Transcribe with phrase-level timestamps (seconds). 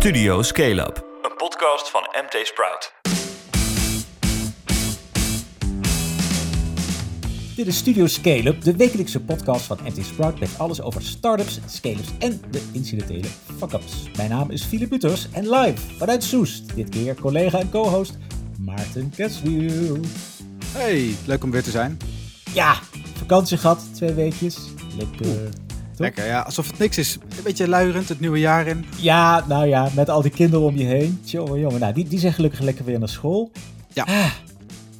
[0.00, 2.92] Studio Scale Up, een podcast van MT Sprout.
[7.56, 11.60] Dit is Studio Scale Up, de wekelijkse podcast van MT Sprout met alles over startups,
[11.66, 13.28] scale-ups en de incidentele
[13.58, 14.10] fuck-ups.
[14.16, 18.18] Mijn naam is Philip Buters en live vanuit Soest, dit keer collega en co-host
[18.58, 19.98] Maarten Keswiel.
[20.64, 21.98] Hey, leuk om weer te zijn.
[22.52, 22.74] Ja,
[23.18, 24.58] vakantie gehad, twee weekjes.
[24.96, 25.68] Lekker.
[26.06, 26.16] Toch?
[26.16, 27.14] Lekker, ja, alsof het niks is.
[27.36, 28.84] Een beetje luierend het nieuwe jaar in.
[28.96, 31.20] Ja, nou ja, met al die kinderen om je heen.
[31.24, 31.80] Jongen, jongen.
[31.80, 33.50] Nou, die, die zijn gelukkig lekker weer naar school.
[33.92, 34.02] Ja.
[34.04, 34.32] Ah,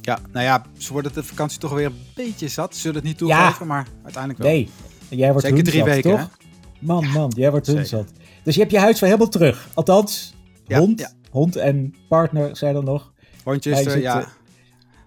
[0.01, 2.73] Ja, nou ja, ze worden de vakantie toch weer een beetje zat.
[2.75, 3.41] Ze zullen het niet Ja.
[3.43, 4.51] toegeven, maar uiteindelijk wel.
[4.51, 4.69] nee.
[5.09, 6.29] Jij wordt Zeker drie zat, weken, toch?
[6.79, 8.11] Man, man, jij wordt hun zat.
[8.43, 9.67] Dus je hebt je huis weer helemaal terug.
[9.73, 10.33] Althans,
[10.67, 11.11] Ja, hond, ja.
[11.31, 13.13] hond en partner zijn er nog.
[13.43, 14.19] Hondjes, er, zit, ja.
[14.21, 14.27] eh,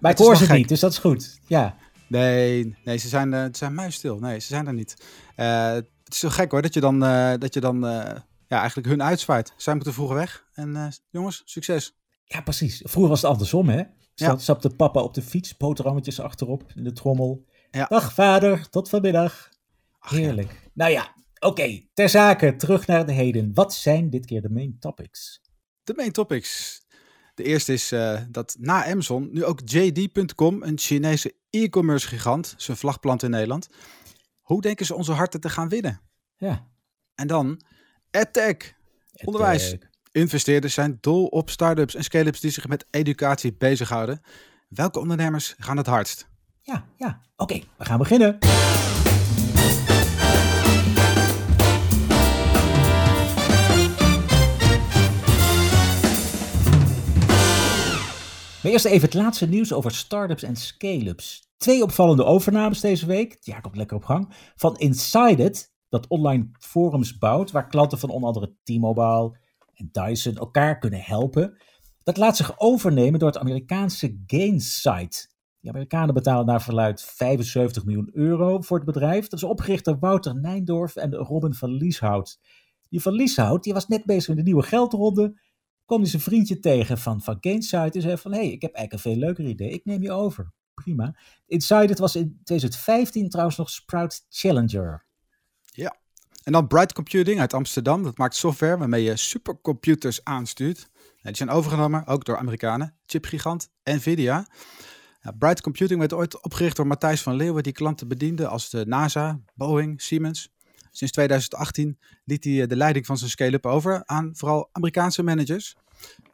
[0.00, 0.56] Maar ik hoor wel ze gek.
[0.56, 1.38] niet, dus dat is goed.
[1.46, 1.74] Ja.
[2.08, 4.18] Nee, nee, ze zijn, eh, ze zijn muisstil.
[4.18, 4.96] Nee, ze zijn er niet.
[5.36, 8.58] Eh, het is zo gek hoor, dat je dan, eh, dat je dan eh, ja,
[8.58, 9.52] eigenlijk hun uitzwaait.
[9.56, 10.46] Zij moeten vroeger weg.
[10.52, 11.96] En eh, jongens, succes.
[12.24, 12.82] ja, precies.
[12.84, 13.76] Vroeger was het andersom, hè?
[13.76, 13.86] Ja.
[14.14, 17.46] Stap, stapte papa op de fiets, boterhammetjes achterop in de trommel.
[17.70, 17.86] Ja.
[17.86, 19.48] Dag vader, tot vanmiddag.
[19.98, 20.16] Ach, ja.
[20.16, 20.70] Heerlijk.
[20.74, 21.80] Nou ja, oké.
[21.94, 23.50] Ter zake, terug naar de heden.
[23.54, 25.40] Wat zijn dit keer de main topics?
[25.84, 26.82] De main topics.
[27.34, 27.92] De eerste is
[28.28, 33.68] dat na Amazon nu ook JD.com, een Chinese e-commerce gigant, zijn vlag plant in Nederland.
[34.44, 36.00] Hoe denken ze onze harten te gaan winnen?
[36.36, 36.68] Ja.
[37.14, 37.60] En dan
[38.10, 38.74] EdTech.
[39.24, 39.76] Onderwijs.
[40.12, 44.20] Investeerders zijn dol op start-ups en scale-ups die zich met educatie bezighouden.
[44.68, 46.28] Welke ondernemers gaan het hardst?
[46.60, 47.20] ja, ja.
[47.36, 48.38] Oké, we gaan beginnen.
[58.62, 61.43] Maar eerst even het laatste nieuws over startups en scale-ups.
[61.64, 63.36] Twee opvallende overnames deze week.
[63.40, 64.34] Jaar komt lekker op gang.
[64.56, 69.38] Van Insided, dat online forums bouwt, waar klanten van onder andere T-Mobile
[69.74, 71.56] en Dyson elkaar kunnen helpen.
[72.02, 75.34] Dat laat zich overnemen door het Amerikaanse Gainsight.
[75.60, 79.28] Die Amerikanen betalen naar verluid 75 miljoen euro voor het bedrijf.
[79.28, 82.40] Dat is opgericht door Wouter Nijndorf en Robin van Lieshout.
[82.88, 85.40] Die van Lieshout die was net bezig met een nieuwe geldronde.
[85.84, 88.32] Kwam hij zijn vriendje tegen van, van Gainsight en zei van...
[88.32, 89.70] hé, hey, ik heb eigenlijk een veel leuker idee.
[89.70, 90.52] Ik neem je over.
[90.74, 91.16] Prima.
[91.46, 95.04] Insight was in 2015 trouwens nog Sprout Challenger.
[96.44, 98.02] En dan Bright Computing uit Amsterdam.
[98.02, 100.88] Dat maakt software waarmee je supercomputers aanstuurt.
[100.94, 102.94] Ja, die zijn overgenomen, ook door Amerikanen.
[103.06, 104.46] Chipgigant Nvidia.
[105.20, 108.86] Ja, Bright Computing werd ooit opgericht door Matthijs van Leeuwen, die klanten bediende als de
[108.86, 110.52] NASA, Boeing, Siemens.
[110.90, 115.76] Sinds 2018 liet hij eh, de leiding van zijn scale-up over aan vooral Amerikaanse managers.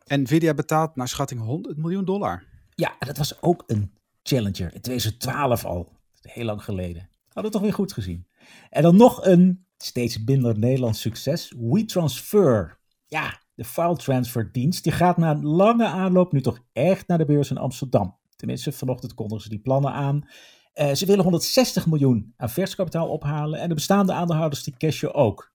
[0.07, 2.45] Nvidia betaalt naar schatting 100 miljoen dollar.
[2.75, 3.93] Ja, en dat was ook een
[4.31, 4.75] Challenger.
[4.75, 5.93] In 2012 al.
[6.21, 7.09] Heel lang geleden.
[7.25, 8.27] Hadden we toch weer goed gezien.
[8.71, 11.55] En dan nog een steeds minder Nederlands succes.
[11.59, 12.79] WeTransfer.
[13.07, 14.83] Ja, de file transfer dienst.
[14.85, 18.19] Die gaat na een lange aanloop nu toch echt naar de beurs in Amsterdam.
[18.37, 20.29] Tenminste, vanochtend kondigen ze die plannen aan.
[20.73, 23.61] Eh, ze willen 160 miljoen aan verskapitaal ophalen.
[23.61, 25.53] En de bestaande aandeelhouders die cashen ook.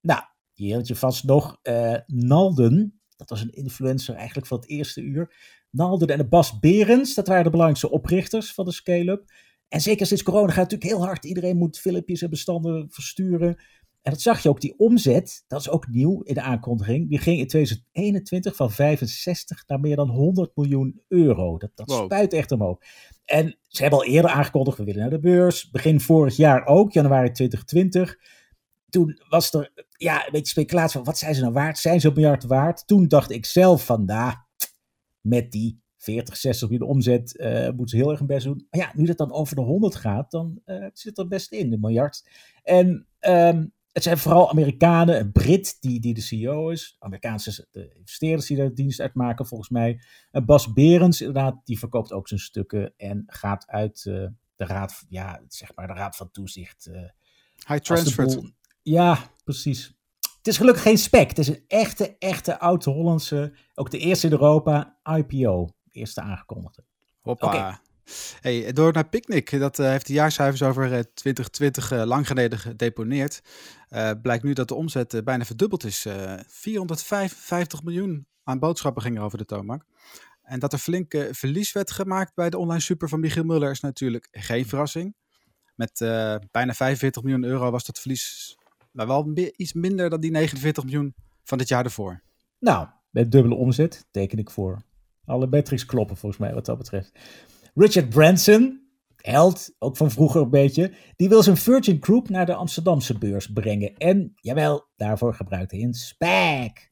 [0.00, 0.20] Nou,
[0.52, 1.58] je herinnert je vast nog.
[1.62, 5.34] eh, Nalden, dat was een influencer eigenlijk van het eerste uur.
[5.72, 9.24] Nalden en de Bas Berens, dat waren de belangrijkste oprichters van de scale-up.
[9.68, 11.24] En zeker sinds corona gaat het natuurlijk heel hard.
[11.24, 13.56] Iedereen moet filmpjes en bestanden versturen.
[14.02, 17.08] En dat zag je ook, die omzet, dat is ook nieuw in de aankondiging.
[17.08, 21.58] Die ging in 2021 van 65 naar meer dan 100 miljoen euro.
[21.58, 22.04] Dat, dat Wow.
[22.04, 22.78] spuit echt omhoog.
[23.24, 25.70] En ze hebben al eerder aangekondigd, we willen naar de beurs.
[25.70, 28.16] Begin vorig jaar ook, januari 2020.
[28.88, 31.78] Toen was er ja, een beetje speculatie van, wat zijn ze nou waard?
[31.78, 32.86] Zijn ze een miljard waard?
[32.86, 34.34] Toen dacht ik zelf van, nou,
[35.22, 38.66] met die 40, 60 miljoen omzet eh, moeten ze heel erg hun best doen.
[38.70, 41.72] Maar ja, nu dat dan over de 100 gaat, dan eh, zit er best in,
[41.72, 42.28] een miljard.
[42.62, 47.94] En ehm, het zijn vooral Amerikanen, een Brit die, die de CEO is, Amerikaanse de
[47.96, 50.00] investeerders die daar dienst uitmaken volgens mij.
[50.30, 55.04] En Bas Berens, inderdaad, die verkoopt ook zijn stukken en gaat uit eh, de raad,
[55.08, 56.84] ja, zeg maar de raad van toezicht.
[57.64, 58.34] Hij de transfert.
[58.34, 58.50] boel-
[58.82, 59.94] Ja, precies.
[60.42, 61.28] Het is gelukkig geen spec.
[61.28, 65.66] Het is een echte, echte oud-Hollandse, ook de eerste in Europa, IPO.
[65.84, 66.84] De eerste aangekondigde.
[67.20, 67.80] Hoppa.
[68.40, 69.58] Hey, door naar Picnic.
[69.58, 73.42] Dat eh, heeft de jaarcijfers over eh, 2020 eh, lang geleden gedeponeerd.
[73.88, 76.04] Eh, blijkt nu dat de omzet eh, bijna verdubbeld is.
[76.04, 79.84] Eh 455 miljoen aan boodschappen gingen over de toonbank.
[80.42, 83.70] En dat er flink eh, verlies werd gemaakt bij de online super van Michiel Muller
[83.70, 85.14] is natuurlijk geen verrassing.
[85.74, 88.56] Met eh, bijna 45 miljoen euro was dat verlies
[88.92, 92.22] maar wel iets minder dan die 49 miljoen van het jaar ervoor.
[92.58, 94.82] Nou, met dubbele omzet teken ik voor.
[95.24, 97.12] Alle metrics kloppen volgens mij wat dat betreft.
[97.74, 98.80] Richard Branson,
[99.16, 103.52] held, ook van vroeger een beetje, die wil zijn Virgin Group naar de Amsterdamse beurs
[103.52, 103.96] brengen.
[103.96, 106.90] En, jawel, daarvoor gebruikt hij een SPAC.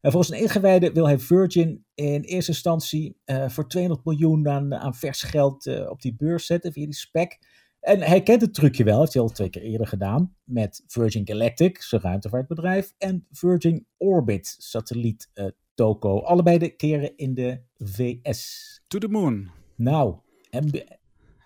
[0.00, 4.94] En volgens een ingewijde wil hij Virgin in eerste instantie uh, voor 200 miljoen aan,
[4.94, 7.38] vers geld uh, op die beurs zetten via die spec.
[7.82, 10.36] En hij kent het trucje wel, heeft hij al twee keer eerder gedaan.
[10.44, 12.94] Met Virgin Galactic, zijn ruimtevaartbedrijf.
[12.98, 16.20] En Virgin Orbit, satelliet uh, Toko.
[16.20, 18.82] Allebei de keren in de VS.
[18.86, 19.50] To the moon.
[19.76, 20.16] Nou,
[20.50, 20.70] en,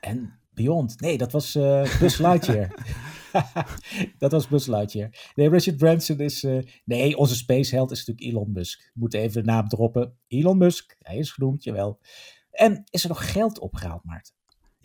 [0.01, 1.01] en Beyond.
[1.01, 2.75] Nee, dat was uh, Buzz Lightyear.
[4.19, 5.31] dat was Buzz Lightyear.
[5.35, 6.43] Nee, Richard Branson is...
[6.43, 8.91] Uh, nee, onze spaceheld is natuurlijk Elon Musk.
[8.95, 10.19] Moet even de naam droppen.
[10.29, 12.01] Elon Musk, hij is genoemd, jawel.
[12.51, 14.36] En is er nog geld opgehaald, Maarten?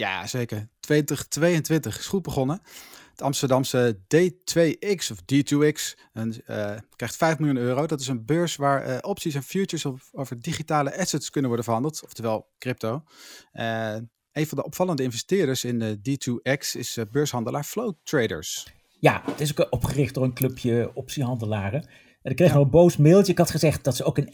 [0.01, 0.67] Ja, zeker.
[0.79, 2.61] 2022 is goed begonnen.
[3.11, 7.85] Het Amsterdamse D2X of D2X en, uh, krijgt 5 miljoen euro.
[7.85, 11.65] Dat is een beurs waar uh, opties en futures op, over digitale assets kunnen worden
[11.65, 13.03] verhandeld, oftewel crypto.
[13.53, 13.95] Uh,
[14.31, 18.67] een van de opvallende investeerders in de D2X is beurshandelaar Flow Traders.
[18.99, 21.81] Ja, het is ook opgericht door een clubje optiehandelaren.
[22.21, 22.55] En ik kreeg ja.
[22.55, 23.31] nog een boos mailtje.
[23.31, 24.31] Ik had gezegd dat ze ook een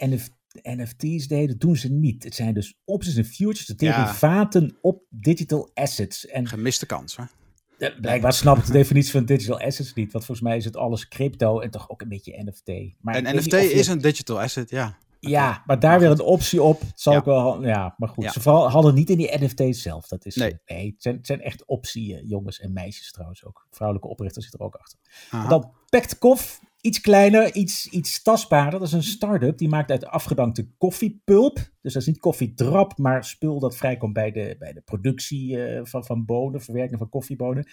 [0.62, 1.58] NF NFT's deden.
[1.58, 2.24] Doen ze niet.
[2.24, 4.78] Het zijn dus opties en futures, de derivaten ja.
[4.82, 6.26] op digital assets.
[6.26, 7.24] En Gemiste kans, hè?
[8.02, 10.12] Blijkbaar snapt de definitie van digital assets niet.
[10.12, 12.96] Want volgens mij is het alles crypto en toch ook een beetje NFT.
[13.02, 14.98] Maar en NFT is een digital asset, ja.
[15.20, 16.82] Ja, maar daar weer een optie op.
[16.96, 17.20] Zal ja.
[17.20, 17.66] ik wel.
[17.66, 18.24] Ja, maar goed.
[18.24, 18.32] Ja.
[18.32, 20.08] Ze vooral hadden niet in die NFT's zelf.
[20.08, 20.60] Dat is, nee.
[20.66, 23.68] nee het, zijn, het zijn echt optie, jongens en meisjes trouwens ook.
[23.72, 25.00] Vrouwelijke oprichters zitten er ook achter.
[25.50, 28.80] Dan Pactcoff, iets kleiner, iets, iets tastbaarder.
[28.80, 31.56] Dat is een start-up die maakt uit afgedankte koffiepulp.
[31.82, 35.80] Dus dat is niet koffiedrap, maar spul dat vrijkomt bij de, bij de productie uh,
[35.84, 37.68] van, van bonen, verwerking van koffiebonen.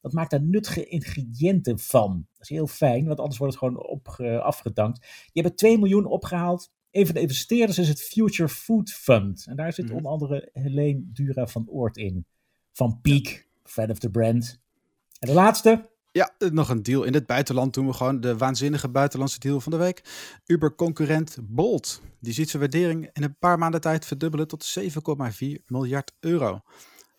[0.00, 2.26] Dat maakt daar nuttige ingrediënten van.
[2.32, 5.00] Dat is heel fijn, want anders wordt het gewoon op, uh, afgedankt.
[5.00, 6.72] Die hebben 2 miljoen opgehaald.
[6.90, 9.46] Een van de investeerders is het Future Food Fund.
[9.48, 9.96] En daar zit mm.
[9.96, 12.26] onder andere Helene Dura van Oort in.
[12.72, 14.60] Van Peak, fan of the brand.
[15.18, 18.88] En de laatste, ja, nog een deal in het buitenland doen we gewoon de waanzinnige
[18.88, 20.02] buitenlandse deal van de week.
[20.46, 22.00] Uber-concurrent Bolt.
[22.20, 24.86] Die ziet zijn waardering in een paar maanden tijd verdubbelen tot 7,4
[25.66, 26.60] miljard euro.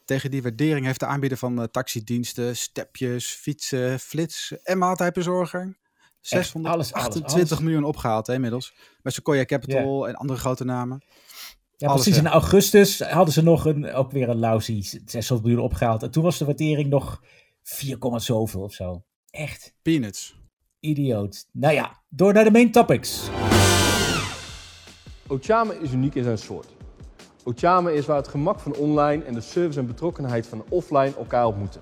[0.05, 5.79] Tegen die waardering heeft de aanbieder van uh, taxidiensten, stepjes, fietsen, flits en maaltijdbezorger
[6.21, 8.73] 628 alles, alles, miljoen opgehaald hè, inmiddels.
[9.01, 11.03] Met Sequoia Capital en andere grote namen.
[11.77, 12.17] Ja, precies.
[12.17, 16.03] In augustus hadden ze nog een, ook weer een lousy 600 miljoen opgehaald.
[16.03, 17.21] En toen was de waardering nog
[17.71, 19.03] 4, zoveel of zo.
[19.29, 19.73] Echt.
[19.81, 20.39] Peanuts.
[20.79, 21.45] Idioot.
[21.51, 23.29] Nou ja, door naar de main topics.
[25.27, 26.67] Ochama is uniek in zijn soort.
[27.43, 31.45] Ochama is waar het gemak van online en de service en betrokkenheid van offline elkaar
[31.45, 31.81] ontmoeten.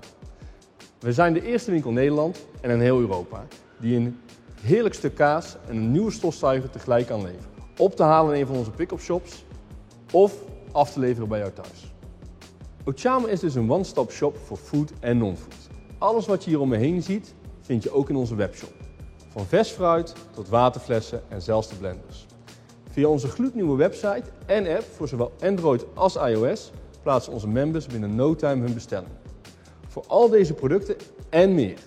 [0.98, 3.46] We zijn de eerste winkel in Nederland en in heel Europa
[3.80, 4.20] die een
[4.60, 7.50] heerlijk stuk kaas en een nieuwe stofzuiger tegelijk aanleveren.
[7.76, 9.44] Op te halen in een van onze pick-up shops
[10.12, 10.34] of
[10.72, 11.92] af te leveren bij jou thuis.
[12.84, 15.59] Ochama is dus een one-stop shop voor food en non-food.
[16.00, 18.72] Alles wat je hier om me heen ziet, vind je ook in onze webshop.
[19.28, 22.26] Van vers fruit tot waterflessen en zelfs de blenders.
[22.90, 26.70] Via onze gloednieuwe website en app voor zowel Android als iOS
[27.02, 29.10] plaatsen onze members binnen no time hun bestelling.
[29.88, 30.96] Voor al deze producten
[31.30, 31.78] en meer.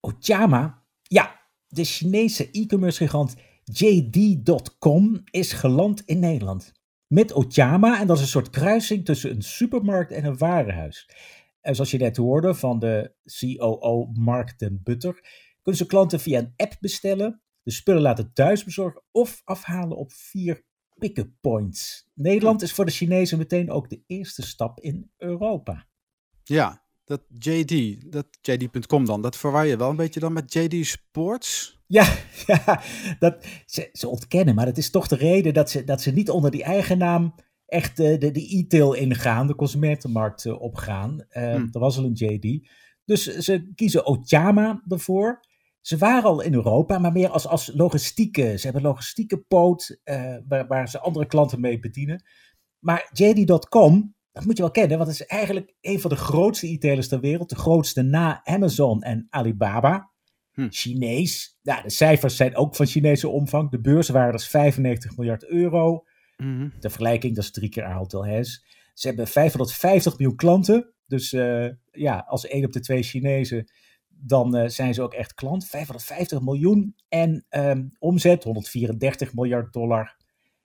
[0.00, 0.82] Ochama?
[1.02, 3.34] Ja, de Chinese e-commerce gigant
[3.64, 6.72] JD.com is geland in Nederland.
[7.06, 11.08] Met Ochama, en dat is een soort kruising tussen een supermarkt en een warenhuis.
[11.62, 15.12] En zoals je net hoorde van de COO Mark den Butter,
[15.62, 20.12] kunnen ze klanten via een app bestellen, de spullen laten thuis bezorgen of afhalen op
[20.12, 20.64] vier
[20.98, 22.08] pick-up points.
[22.14, 25.86] Nederland is voor de Chinezen meteen ook de eerste stap in Europa.
[26.42, 30.86] Ja, dat JD, dat JD.com dan, dat verwar je wel een beetje dan met JD
[30.86, 31.80] Sports?
[31.86, 32.16] Ja,
[32.46, 32.82] ja
[33.18, 36.30] dat, ze, ze ontkennen, maar het is toch de reden dat ze, dat ze niet
[36.30, 37.34] onder die eigen naam
[37.72, 41.24] echt de, de, de e-tail ingaan, de consumentenmarkt uh, opgaan.
[41.30, 41.68] Uh, hmm.
[41.72, 42.68] Er was al een JD.
[43.04, 45.40] Dus ze kiezen Ochama ervoor.
[45.80, 48.58] Ze waren al in Europa, maar meer als, als logistieke.
[48.58, 52.24] Ze hebben logistieke poot uh, waar, waar ze andere klanten mee bedienen.
[52.78, 56.68] Maar JD.com, dat moet je wel kennen, want het is eigenlijk een van de grootste
[56.68, 57.48] e-tailers ter wereld.
[57.48, 60.10] De grootste na Amazon en Alibaba.
[60.52, 60.68] Hm.
[60.70, 61.58] Chinees.
[61.62, 63.70] Ja, de cijfers zijn ook van Chinese omvang.
[63.70, 66.04] De beurswaarde is 95 miljard euro.
[66.42, 68.60] Mm De vergelijking, dat is drie keer Ahold Delhaize.
[68.94, 70.94] Ze hebben 550 miljoen klanten.
[71.06, 73.70] Dus uh, ja, als één op de twee Chinezen,
[74.08, 75.66] dan uh, zijn ze ook echt klant.
[75.66, 80.16] 550 miljoen en um, omzet 134 miljard dollar.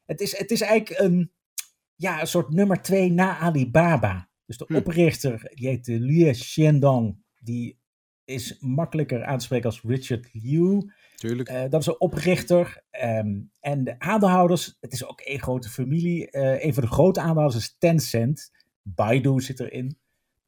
[0.06, 1.32] Het is, het is eigenlijk een,
[1.96, 4.30] ja, een soort nummer twee na Alibaba.
[4.46, 4.76] Dus de hm.
[4.76, 7.80] oprichter, die heet Liu Xiandong, die
[8.26, 10.92] is makkelijker aan te spreken als Richard Liu.
[11.18, 11.50] Tuurlijk.
[11.50, 12.84] Uh, dat is een oprichter.
[13.04, 16.28] Um, en de aandeelhouders, het is ook een grote familie.
[16.32, 18.52] Uh, een van de grote aandeelhouders is Tencent.
[18.82, 19.98] Baidu zit erin.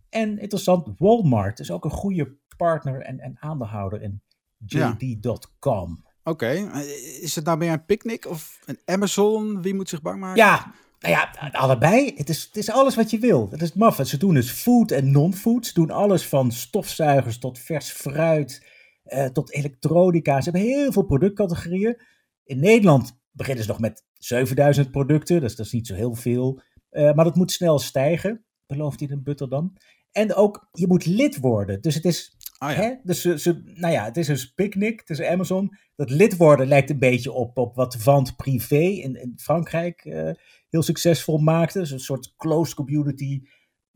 [0.09, 4.21] En interessant, Walmart is ook een goede partner en, en aandeelhouder in
[4.65, 6.03] JD.com.
[6.23, 9.61] Oké, eh, is het nou meer een picknick of een Amazon?
[9.61, 10.37] Wie moet zich bang maken?
[10.37, 12.13] Ja, nou ja, allebei.
[12.15, 13.49] Het is, het is alles wat je wil.
[13.49, 13.99] Dat is het maf.
[14.03, 15.65] Ze doen dus food en non-food.
[15.65, 18.65] Ze doen alles van stofzuigers tot vers fruit,
[19.09, 20.41] eh, tot elektronica.
[20.41, 22.01] Ze hebben heel veel productcategorieën.
[22.43, 25.41] In Nederland beginnen ze nog met 7000 producten.
[25.41, 26.61] Dus dat is niet zo heel veel.
[26.89, 29.73] Eh, maar dat moet snel stijgen, belooft hij in Butterdam.
[30.11, 31.81] En ook, je moet lid worden.
[31.81, 32.81] Dus het is Ah, ja.
[32.81, 32.95] Hè?
[33.03, 35.77] Dus ze, ze, nou ja, het is een picnic, het is Amazon.
[35.95, 40.31] Dat lid worden lijkt een beetje op, op wat Vant Privé in, in Frankrijk eh,
[40.69, 41.79] heel succesvol maakte.
[41.79, 43.41] Dus een soort closed community,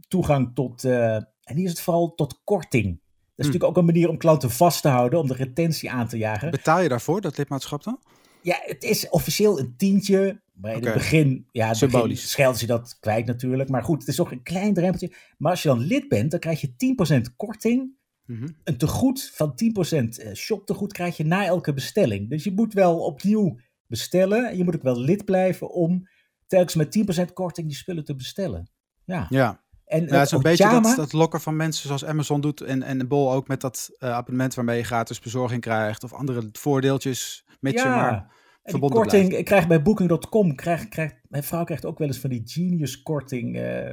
[0.07, 3.01] toegang tot, en hier is het vooral tot korting.
[3.35, 6.07] Dat is natuurlijk ook een manier om klanten vast te houden, om de retentie aan
[6.07, 6.51] te jagen.
[6.51, 7.99] Betaal je daarvoor, dat lidmaatschap dan?
[8.41, 10.41] Ja, het is officieel een tientje.
[10.53, 12.29] Maar in het begin, ja, begin Symbolisch.
[12.31, 13.69] schelden ze dat kwijt natuurlijk.
[13.69, 15.15] Maar goed, het is toch een klein drempeltje.
[15.37, 18.47] Maar als je dan lid bent, dan krijg je 10% korting Mhm.
[18.63, 22.29] een tegoed van 10% eh, shoptegoed krijg je na elke bestelling.
[22.29, 24.49] Dus je moet wel opnieuw bestellen.
[24.49, 26.07] En je moet ook wel lid blijven om
[26.47, 28.69] telkens met 10% korting die spullen te bestellen.
[29.05, 29.62] Ja, Ja,
[29.93, 32.83] en ja het is een beetje dat, dat lokken van mensen zoals Amazon doet en,
[32.83, 37.45] en Bol ook met dat eh, abonnement waarmee je gratis bezorging krijgt of andere voordeeltjes,
[37.59, 39.39] mits je maar en die verbonden korting, blijft.
[39.39, 43.01] ik krijg bij Booking.com, krijg, krijg, mijn vrouw krijgt ook wel eens van die genius
[43.01, 43.57] korting.
[43.57, 43.91] eh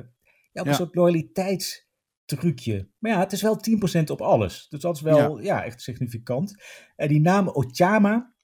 [0.52, 2.90] ja, een soort loyaliteitstrucje.
[2.98, 3.58] Maar ja, het is wel
[4.00, 4.66] 10% op alles.
[4.68, 5.64] Dus dat is wel ja.
[5.64, 6.62] echt significant.
[6.96, 8.34] En die naam Ochama,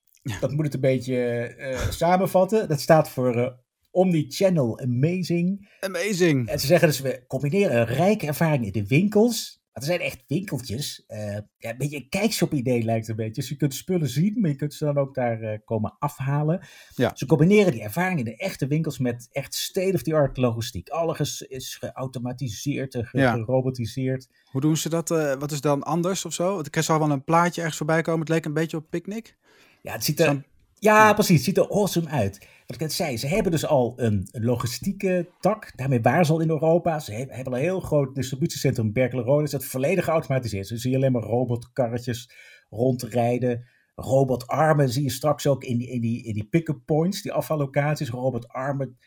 [0.41, 2.69] dat moet het een beetje eh, samenvatten.
[2.69, 3.65] Dat staat voor
[3.97, 5.69] Omnichannel Amazing.
[5.81, 6.49] Amazing.
[6.49, 9.65] En ze zeggen dus, we combineren een rijke ervaring in de winkels.
[9.73, 11.05] Want er zijn echt winkeltjes.
[11.07, 13.41] eh, ja, een beetje een kijkshop-idee lijkt het een beetje.
[13.41, 16.61] Dus je kunt spullen zien, maar je kunt ze dan ook daar eh, komen afhalen.
[16.95, 17.11] Ja.
[17.15, 20.89] Ze combineren die ervaring in de echte winkels met echt state-of-the-art logistiek.
[20.89, 23.33] Alles is geautomatiseerd en ge- Ja.
[23.33, 24.29] gerobotiseerd.
[24.51, 25.11] Hoe doen ze dat?
[25.11, 26.59] eh, wat is dan anders of zo?
[26.61, 28.21] Ik zag wel een plaatje ergens voorbij komen.
[28.21, 29.37] Het leek een beetje op picknick.
[29.83, 30.45] Ja, het ziet er,
[30.79, 31.37] ja, precies.
[31.37, 32.39] Het ziet er awesome uit.
[32.39, 35.73] Wat ik net zei, ze hebben dus al een, logistieke tak.
[35.77, 36.99] Daarmee waren ze al in Europa.
[36.99, 39.39] Ze he- hebben al een heel groot distributiecentrum in.
[39.39, 40.69] Dus dat volledig geautomatiseerd.
[40.69, 42.31] Dus zie je alleen maar robotkarretjes
[42.69, 43.65] rondrijden.
[43.95, 48.09] Robotarmen zie je straks ook in die, in die, in die pick-up points, die afvallocaties.
[48.09, 48.99] Robotarmen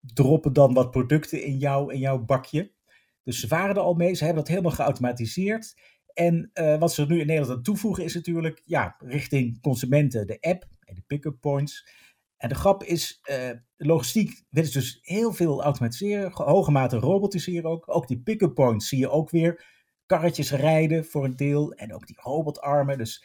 [0.00, 2.72] droppen dan wat producten in, jou, in jouw bakje.
[3.24, 4.14] Dus ze waren er al mee.
[4.14, 5.74] Ze hebben dat helemaal geautomatiseerd.
[6.14, 10.40] En eh, wat ze nu in Nederland aan toevoegen is natuurlijk, ja, richting consumenten de
[10.40, 11.88] app de pick-up points.
[12.36, 16.96] En de grap is, eh, logistiek willen ze dus heel veel automatiseren, ge- hoge mate
[16.96, 17.84] robotiseren ook.
[17.94, 19.66] Ook die pick-up points zie je ook weer
[20.06, 22.98] karretjes rijden voor een deel en ook die robotarmen.
[22.98, 23.18] Dus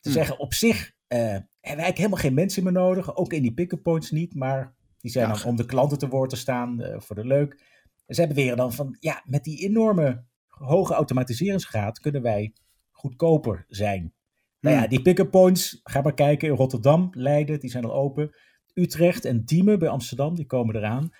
[0.00, 0.12] te Hmm.
[0.12, 3.54] zeggen, op zich eh, hebben we eigenlijk helemaal geen mensen meer nodig, ook in die
[3.54, 6.80] pick-up points niet, maar die zijn Ja, dan om de klanten te woord te staan
[6.82, 7.62] eh, voor de leuk.
[8.06, 12.52] En zij beweren dan van, ja, met die enorme hoge automatiseringsgraad kunnen wij
[12.90, 14.14] goedkoper zijn.
[14.60, 14.90] Nou ja, Hmm.
[14.90, 18.34] die pick-up points, ga maar kijken in Rotterdam, Leiden, die zijn al open.
[18.74, 21.10] Utrecht en Diemen bij Amsterdam, die komen eraan.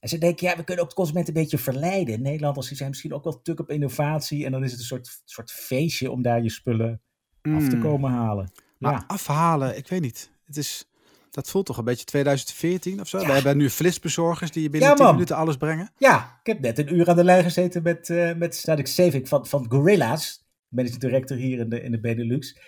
[0.00, 2.22] En ze denken, ja, we kunnen ook de consument een beetje verleiden.
[2.22, 4.44] Nederlanders die zijn misschien ook wel tuk op innovatie.
[4.44, 7.00] En dan is het een soort, soort feestje om daar je spullen
[7.42, 7.82] af te Mm.
[7.82, 8.50] komen halen.
[8.78, 10.30] Maar Ja, afhalen, ik weet niet.
[10.46, 10.84] Het is,
[11.30, 13.18] dat voelt toch een beetje 2014 of zo?
[13.20, 13.26] Ja.
[13.26, 15.14] We hebben nu flitsbezorgers die je binnen Ja, 10 man.
[15.14, 15.90] minuten alles brengen.
[15.98, 19.28] ja, ik heb net een uur aan de lijn gezeten met, eh met Static Saving
[19.28, 20.46] van, van Gorilla's.
[20.68, 22.58] Managing director hier in de, in de Benelux.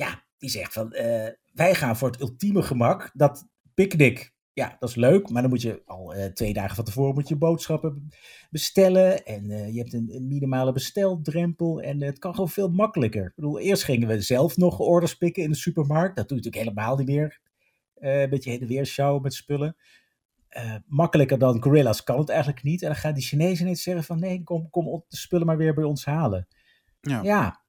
[0.00, 3.10] Ja, die zegt van, eh, wij gaan voor het ultieme gemak.
[3.14, 5.28] Dat picknick, ja, dat is leuk.
[5.28, 8.08] Maar dan moet je al eh, twee dagen van tevoren moet je boodschappen
[8.50, 9.24] bestellen.
[9.24, 11.80] En eh, je hebt een, een minimale besteldrempel.
[11.80, 13.26] En het kan gewoon veel makkelijker.
[13.26, 16.16] Ik bedoel, eerst gingen we zelf nog orders pikken in de supermarkt.
[16.16, 17.40] Dat doe je natuurlijk helemaal niet meer.
[17.94, 19.76] Een beetje heen en weer sjouwen met spullen.
[20.86, 22.82] Makkelijker dan Gorilla's kan het eigenlijk niet.
[22.82, 25.56] En dan gaan die Chinezen ineens zeggen van nee, kom, kom op de spullen maar
[25.56, 26.48] weer bij ons halen.
[27.00, 27.22] Ja.
[27.22, 27.59] Ja,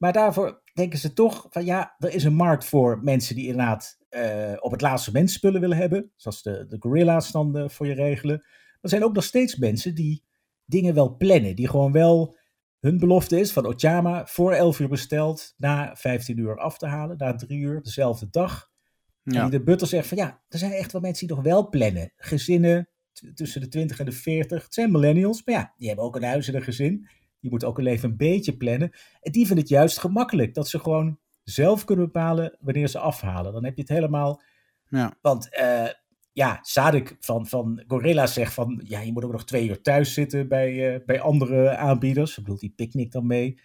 [0.00, 3.98] maar daarvoor denken ze toch van ja, er is een markt voor mensen die inderdaad
[4.08, 6.12] eh, op het laatste moment spullen willen hebben.
[6.16, 8.44] Zoals de, de Gorilla's dan eh, voor je regelen.
[8.80, 10.24] Er zijn ook nog steeds mensen die
[10.64, 11.56] dingen wel plannen.
[11.56, 12.36] Die gewoon wel
[12.80, 17.16] hun belofte is van Ochama voor 11 uur besteld, na 15 uur af te halen,
[17.16, 18.70] na 3 uur, dezelfde dag.
[19.24, 19.42] En Ja.
[19.42, 22.12] die de butter zegt van ja, er zijn echt wel mensen die nog wel plannen.
[22.16, 22.88] Gezinnen
[23.34, 24.64] tussen de 20 en de 40.
[24.64, 27.08] Het zijn millennials, maar ja, die hebben ook een huis en een gezin.
[27.40, 28.90] Die moeten ook een leven een beetje plannen.
[29.20, 33.52] En die vinden het juist gemakkelijk dat ze gewoon zelf kunnen bepalen wanneer ze afhalen.
[33.52, 34.42] Dan heb je het helemaal.
[34.88, 35.14] Ja.
[35.20, 35.86] Want eh,
[36.32, 40.14] ja, Sadik van, van Gorilla zegt van ja, je moet ook nog twee uur thuis
[40.14, 42.30] zitten bij, eh, bij andere aanbieders.
[42.30, 43.60] Ik bedoel, die picknick dan mee.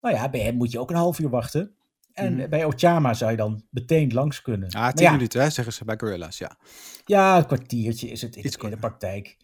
[0.00, 1.74] Nou ja, bij hem moet je ook een half uur wachten.
[2.12, 2.48] En Mhm.
[2.48, 4.68] bij Ochama zou je dan meteen langs kunnen.
[4.70, 6.56] Ah, Maar 10 ja, minuten hè, zeggen ze bij Gorilla's, ja.
[7.04, 9.36] ja, een kwartiertje is het in, Iets in de praktijk.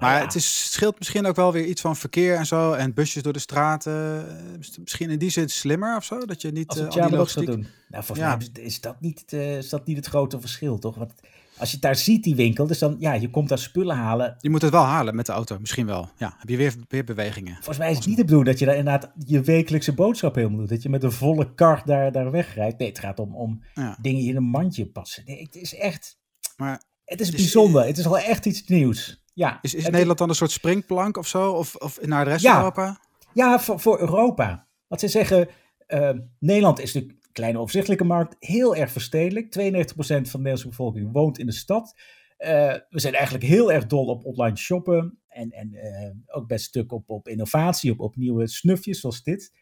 [0.00, 0.24] Maar ja.
[0.24, 2.72] het is, scheelt misschien ook wel weer iets van verkeer en zo.
[2.72, 4.26] En busjes door de straten.
[4.28, 6.18] eh, Misschien in die zin slimmer of zo.
[6.26, 7.46] Dat je niet Als eh, het al dat gaat logistiek...
[7.46, 7.66] doen.
[7.88, 8.36] Nou, volgens Ja.
[8.36, 10.96] mij is, dat niet, het, eh, is dat niet het grote verschil, toch?
[10.96, 11.12] Want
[11.58, 14.36] als je het daar ziet, die winkel, dus dan, ja, je komt daar spullen halen.
[14.38, 15.58] Je moet het wel halen met de auto.
[15.58, 16.10] Misschien wel.
[16.16, 17.54] Ja, heb je weer, weer bewegingen.
[17.54, 20.58] Volgens mij is het niet de bedoeling dat je daar inderdaad je wekelijkse boodschap helemaal
[20.58, 20.68] doet.
[20.68, 22.78] Dat je met een volle kar daar, daar wegrijdt.
[22.78, 23.98] Nee, het gaat om, om Ja.
[24.00, 25.22] dingen die in een mandje passen.
[25.26, 26.18] Nee, het is echt,
[26.56, 27.86] Maar het is bijzonder.
[27.86, 29.22] Het is wel echt iets nieuws.
[29.32, 31.52] Ja, is, is Nederland dan een soort springplank of zo?
[31.52, 32.52] Of, of naar de rest Ja.
[32.52, 33.00] van Europa?
[33.32, 34.66] Ja, voor, voor Europa.
[34.86, 35.48] Wat ze zeggen,
[35.86, 39.50] eh, Nederland is natuurlijk een kleine overzichtelijke markt, heel erg verstedelijk.
[39.50, 41.94] 92% van de Nederlandse bevolking woont in de stad.
[42.36, 46.64] Eh, we zijn eigenlijk heel erg dol op online shoppen en, en eh, ook best
[46.64, 49.52] stuk op, op innovatie, op, op nieuwe snufjes zoals dit.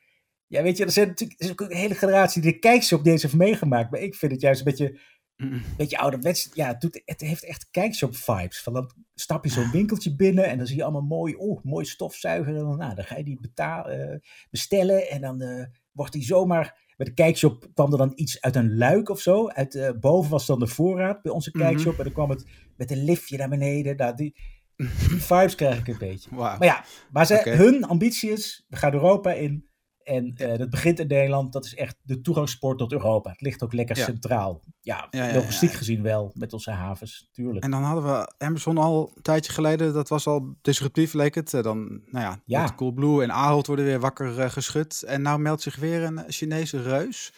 [0.46, 3.04] Ja, weet je, er, zijn natuurlijk, er is ook een hele generatie die de kijkshop
[3.04, 3.90] deze heeft meegemaakt.
[3.90, 4.98] Maar ik vind het juist een beetje,
[5.42, 5.62] Mm.
[5.76, 6.50] beetje ouderwets.
[6.54, 8.62] Ja, het, doet, het heeft echt kijkshop vibes.
[8.62, 11.84] Van dan stap je zo'n winkeltje binnen en dan zie je allemaal mooi, oh, mooi
[11.84, 12.56] stofzuiger.
[12.56, 14.18] En dan, nou, dan ga je die betalen, eh,
[14.50, 16.86] bestellen en dan eh, wordt die zomaar...
[16.96, 19.48] Bij de kijkshop kwam er dan iets uit een luik of zo.
[19.48, 21.64] Uit, eh, boven was dan de voorraad bij onze Mhm.
[21.64, 21.98] kijkshop.
[21.98, 22.44] En dan kwam het
[22.76, 23.96] met een liftje naar beneden.
[23.96, 24.34] Nou, die,
[24.76, 26.30] die vibes krijg ik een beetje.
[26.34, 29.67] Maar ja, maar ze, hun ambitie is, we gaan Europa in.
[30.08, 31.52] En eh, dat begint in Nederland.
[31.52, 33.30] Dat is echt de toegangspoort tot Europa.
[33.30, 34.04] Het ligt ook lekker Ja.
[34.04, 34.62] centraal.
[34.80, 35.76] Ja, Ja, ja, logistiek ja.
[35.76, 37.64] gezien wel, met onze havens, tuurlijk.
[37.64, 39.92] En dan hadden we Amazon al een tijdje geleden.
[39.92, 41.54] Dat was al disruptief, leek het.
[41.54, 42.72] Eh, Dan, nou ja, Ja.
[42.76, 45.02] Coolblue en Ahold worden weer wakker eh, geschud.
[45.02, 47.32] En nou meldt zich weer een Chinese reus.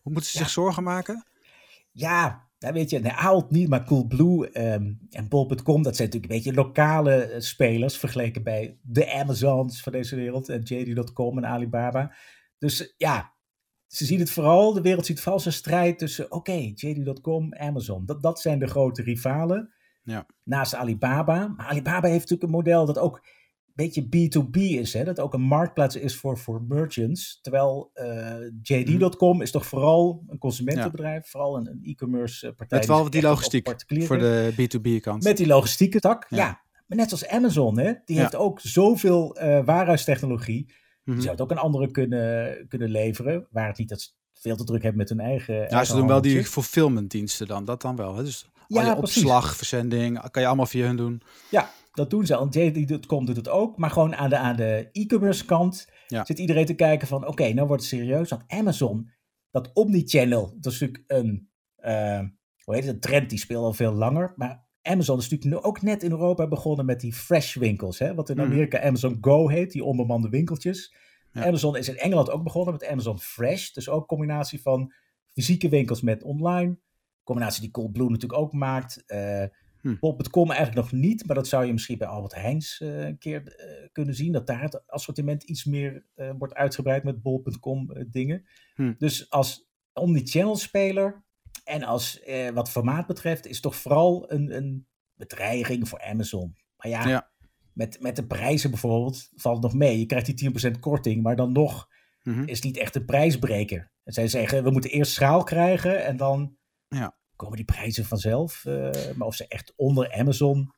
[0.00, 0.44] Hoe moeten ze Ja.
[0.44, 1.24] zich zorgen maken?
[1.90, 6.32] Ja, nou weet je, nee, Ahold niet, maar Coolblue ehm, en Bol.com, dat zijn natuurlijk
[6.32, 11.46] een beetje lokale eh, spelers vergeleken bij de Amazons van deze wereld en JD.com en
[11.46, 12.14] Alibaba.
[12.58, 13.32] Dus eh, ja,
[13.86, 18.06] ze zien het vooral, de wereld ziet vooral een strijd tussen, oké, JD.com, Amazon.
[18.06, 19.72] Dat, dat zijn de grote rivalen.
[20.02, 20.26] Ja.
[20.42, 21.48] Naast Alibaba.
[21.48, 23.26] Maar Alibaba heeft natuurlijk een model dat ook
[23.74, 24.92] beetje B2B is.
[24.92, 25.04] Hè?
[25.04, 27.38] Dat ook een marktplaats is voor, voor merchants.
[27.42, 31.26] Terwijl eh, JD.com is toch vooral een consumentenbedrijf.
[31.26, 32.78] Vooral een, een e-commerce eh, partij.
[32.78, 35.22] Met wel die logistiek voor de B2B-kant.
[35.22, 36.36] met die logistieke tak, ja.
[36.36, 36.60] Ja.
[36.86, 38.22] Maar net als Amazon, hè, die Ja.
[38.22, 40.66] heeft ook zoveel eh waarhuistechnologie.
[41.04, 41.14] Mhm.
[41.14, 43.46] Die zou het ook aan anderen kunnen, kunnen leveren.
[43.50, 45.54] Waar het niet dat ze veel te druk hebben met hun eigen.
[45.54, 47.64] Ja, eigen ze doen wel die fulfillment diensten dan.
[47.64, 48.16] Dat dan wel.
[48.16, 48.24] Hè?
[48.24, 49.22] Dus Ja, al je precies.
[49.22, 51.22] opslag, verzending, kan je allemaal via hun doen.
[51.50, 52.48] Ja, dat doen ze al.
[52.50, 53.76] JD.com doet het ook.
[53.78, 56.24] Maar gewoon aan de, aan de e-commerce kant Ja.
[56.24, 57.26] zit iedereen te kijken van...
[57.26, 58.28] Oké, nou wordt het serieus.
[58.30, 59.10] Want Amazon,
[59.50, 61.50] dat omnichannel, dat is natuurlijk een...
[61.76, 62.20] eh,
[62.64, 62.94] hoe heet het?
[62.94, 64.32] Een trend die speelt al veel langer.
[64.36, 67.98] Maar Amazon is natuurlijk nu ook net in Europa begonnen met die fresh winkels.
[67.98, 68.14] Hè?
[68.14, 68.46] Wat in Mhm.
[68.46, 70.94] Amerika Amazon Go heet, die onbemande winkeltjes.
[71.32, 71.46] Ja.
[71.46, 73.70] Amazon is in Engeland ook begonnen met Amazon Fresh.
[73.70, 74.92] Dus ook een combinatie van
[75.32, 76.78] fysieke winkels met online.
[77.24, 79.02] Combinatie die Coolblue natuurlijk ook maakt.
[79.06, 79.44] Eh
[79.80, 79.96] Hm.
[80.00, 83.54] Bol.com eigenlijk nog niet, maar dat zou je misschien bij Albert Heijns eh, een keer
[83.56, 84.32] eh, kunnen zien.
[84.32, 88.46] Dat daar het assortiment iets meer eh, wordt uitgebreid met Bol.com dingen.
[88.74, 88.92] Hm.
[88.98, 91.24] Dus als omnichannel speler
[91.64, 92.20] en als
[92.54, 96.56] wat formaat betreft, is toch vooral een, een bedreiging voor Amazon.
[96.76, 97.28] Maar ja, Ja.
[97.72, 99.98] Met, met de prijzen bijvoorbeeld valt het nog mee.
[99.98, 101.88] Je krijgt die 10% korting, maar dan nog
[102.22, 102.42] Mhm.
[102.42, 103.92] is het niet echt een prijsbreker.
[104.04, 106.56] En zij zeggen, we moeten eerst schaal krijgen en dan
[106.88, 107.18] Ja.
[107.40, 108.64] Komen die prijzen vanzelf.
[108.64, 110.72] Eh, maar of ze echt onder Amazon...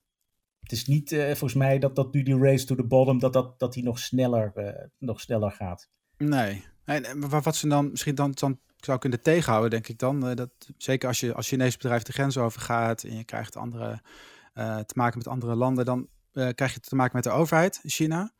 [0.60, 3.32] Het is niet eh, volgens mij dat, dat nu die race to the bottom, dat,
[3.32, 5.88] dat, dat die nog sneller, eh, nog sneller gaat.
[6.16, 6.64] Nee.
[6.84, 10.34] En, wa- wat ze dan misschien dan, dan zou kunnen tegenhouden, denk ik dan.
[10.34, 14.00] dat, zeker als je als Chinees bedrijf de grens overgaat en je krijgt andere,
[14.54, 16.08] te maken met andere landen, dan
[16.54, 18.16] krijg je te maken met de overheid in China.
[18.18, 18.30] Daar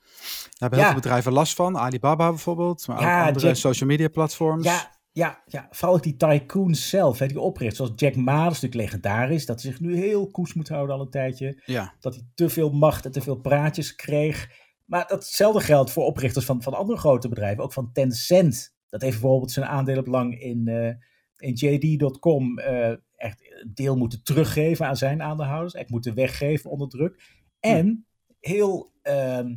[0.58, 1.78] hebben heel veel bedrijven last van.
[1.78, 4.64] Alibaba bijvoorbeeld, maar Ja, ook andere Jack- social media platforms.
[4.64, 7.76] Ja, ja, ja, vooral ook die tycoons zelf, hè, die opricht.
[7.76, 9.46] Zoals Jack Ma, dat is natuurlijk legendarisch.
[9.46, 11.62] Dat hij zich nu heel koes moet houden al een tijdje.
[11.64, 11.94] ja.
[12.00, 14.50] dat hij te veel macht en te veel praatjes kreeg.
[14.84, 18.74] Maar datzelfde geldt voor oprichters van, van andere grote bedrijven, ook van Tencent.
[18.88, 20.94] Dat heeft bijvoorbeeld zijn aandelenbelang in, eh
[21.42, 25.74] in JD.com eh, echt een deel moeten teruggeven aan zijn aandeelhouders.
[25.74, 27.22] Echt moeten weggeven onder druk.
[27.60, 28.06] En
[28.40, 29.54] heel ehm,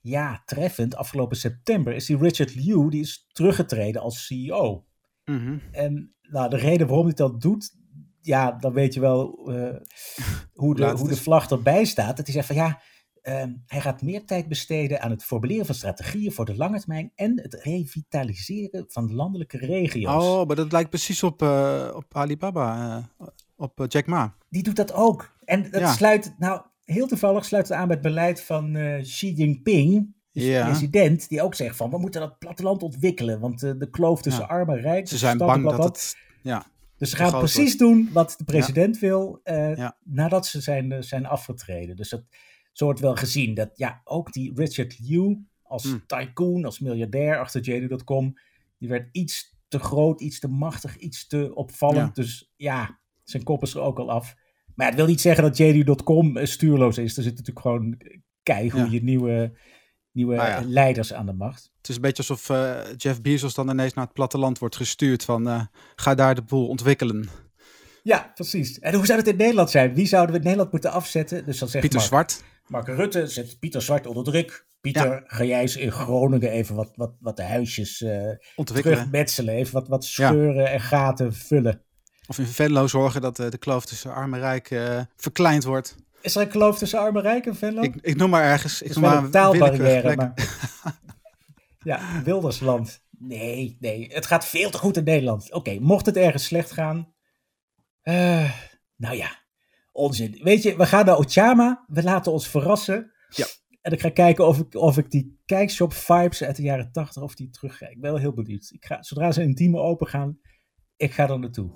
[0.00, 4.84] ja, treffend, afgelopen september is die Richard Liu, die is teruggetreden als CEO.
[5.24, 5.58] Mhm.
[5.70, 7.76] En nou, de reden waarom hij dat doet,
[8.20, 9.76] ja, dan weet je wel eh,
[10.62, 12.16] hoe, de, hoe de vlag erbij staat.
[12.16, 12.80] Dat hij zegt van ja,
[13.22, 17.12] ehm, hij gaat meer tijd besteden aan het formuleren van strategieën voor de lange termijn
[17.14, 20.24] en het revitaliseren van de landelijke regio's.
[20.24, 24.36] Oh, maar dat lijkt precies op, eh, op Alibaba, eh, op Jack Ma.
[24.48, 25.36] Die doet dat ook.
[25.44, 25.92] En dat Ja.
[25.92, 30.14] sluit, nou, heel toevallig sluit het aan bij het beleid van eh, Xi Jinping.
[30.32, 30.64] Dus de Ja.
[30.66, 34.42] president, die ook zegt van we moeten dat platteland ontwikkelen, want eh, de kloof tussen
[34.42, 34.48] Ja.
[34.48, 35.08] arm en rijk.
[35.08, 36.16] Ze zijn bang dat het...
[36.42, 41.26] Ja, Dus ze gaan precies doen wat de president wil eh, nadat ze zijn, zijn
[41.26, 41.96] afgetreden.
[41.96, 42.22] Dus dat,
[42.72, 46.02] zo wordt wel gezien dat ja, ook die Richard Liu als Hmm.
[46.06, 48.38] tycoon, als miljardair achter JD.com,
[48.78, 52.14] die werd iets te groot, iets te machtig, iets te opvallend.
[52.14, 54.34] Dus ja, zijn kop is er ook al af.
[54.80, 57.16] Maar het wil niet zeggen dat JD.com eh, stuurloos is.
[57.16, 58.00] Er zitten natuurlijk gewoon
[58.42, 59.52] keigoede nieuwe,
[60.12, 60.62] nieuwe Nou ja.
[60.64, 61.72] leiders aan de macht.
[61.76, 65.24] Het is een beetje alsof eh, Jeff Bezos dan ineens naar het platteland wordt gestuurd
[65.24, 65.62] van eh,
[65.94, 67.28] ga daar de boel ontwikkelen.
[68.02, 68.78] Ja, precies.
[68.78, 69.94] En hoe zou het in Nederland zijn?
[69.94, 71.46] Wie zouden we in Nederland moeten afzetten?
[71.46, 72.44] Dus dan zegt Pieter Mark, Zwart.
[72.66, 74.66] Mark Rutte zet Pieter Zwart onder druk.
[74.80, 78.04] Pieter, ga jij eens in Groningen even wat, wat, wat de huisjes
[78.56, 78.96] Ontwikkelen.
[78.96, 79.54] terugmetselen.
[79.54, 81.84] Even wat, wat scheuren en gaten vullen.
[82.30, 85.96] Of in Venlo zorgen dat eh, de kloof tussen arm en rijk eh, verkleind wordt.
[86.20, 87.82] Is er een kloof tussen arm en rijk in Venlo?
[87.82, 88.82] Ik, ik noem maar ergens.
[88.82, 90.34] Ik is noem maar een taalbarrière, maar...
[91.90, 93.02] ja, Wildersland.
[93.18, 94.06] Nee, nee.
[94.12, 95.52] Het gaat veel te goed in Nederland.
[95.52, 97.14] Oké, mocht het ergens slecht gaan...
[98.02, 98.52] eh,
[98.96, 99.38] nou ja,
[99.92, 100.40] onzin.
[100.42, 101.84] Weet je, we gaan naar Ochama.
[101.86, 103.12] We laten ons verrassen.
[103.28, 103.46] Ja.
[103.80, 107.22] En ik ga kijken of ik, of ik die kijkshop vibes uit de jaren 80
[107.22, 107.92] of die terugkrijg.
[107.92, 108.70] Ik ben wel heel benieuwd.
[108.72, 110.38] Ik ga, zodra ze intiem open gaan,
[111.00, 111.68] ik ga er naartoe.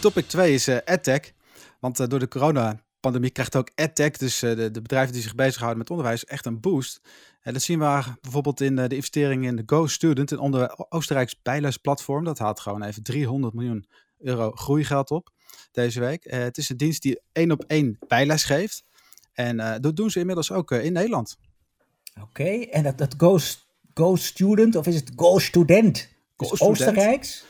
[0.00, 1.32] Topic 2 is eh EdTech.
[1.80, 5.34] Want eh, door de coronapandemie krijgt ook EdTech, dus eh, de, de bedrijven die zich
[5.34, 7.00] bezighouden met onderwijs, echt een boost.
[7.40, 11.42] En dat zien we bijvoorbeeld in de investering in de Go Student, een onder Oostenrijks
[11.42, 12.24] bijlesplatform.
[12.24, 13.86] Dat haalt gewoon even 300 miljoen
[14.18, 15.30] euro groeigeld op
[15.72, 16.24] deze week.
[16.30, 18.84] Het is een dienst die één op één bijles geeft.
[19.32, 21.36] En dat doen ze inmiddels ook in Nederland.
[22.22, 23.38] Oké, en dat, dat Go,
[23.94, 26.08] Go Student, of is het Go Student?
[26.36, 26.70] Go Dus Student.
[26.70, 27.44] Oostenrijks?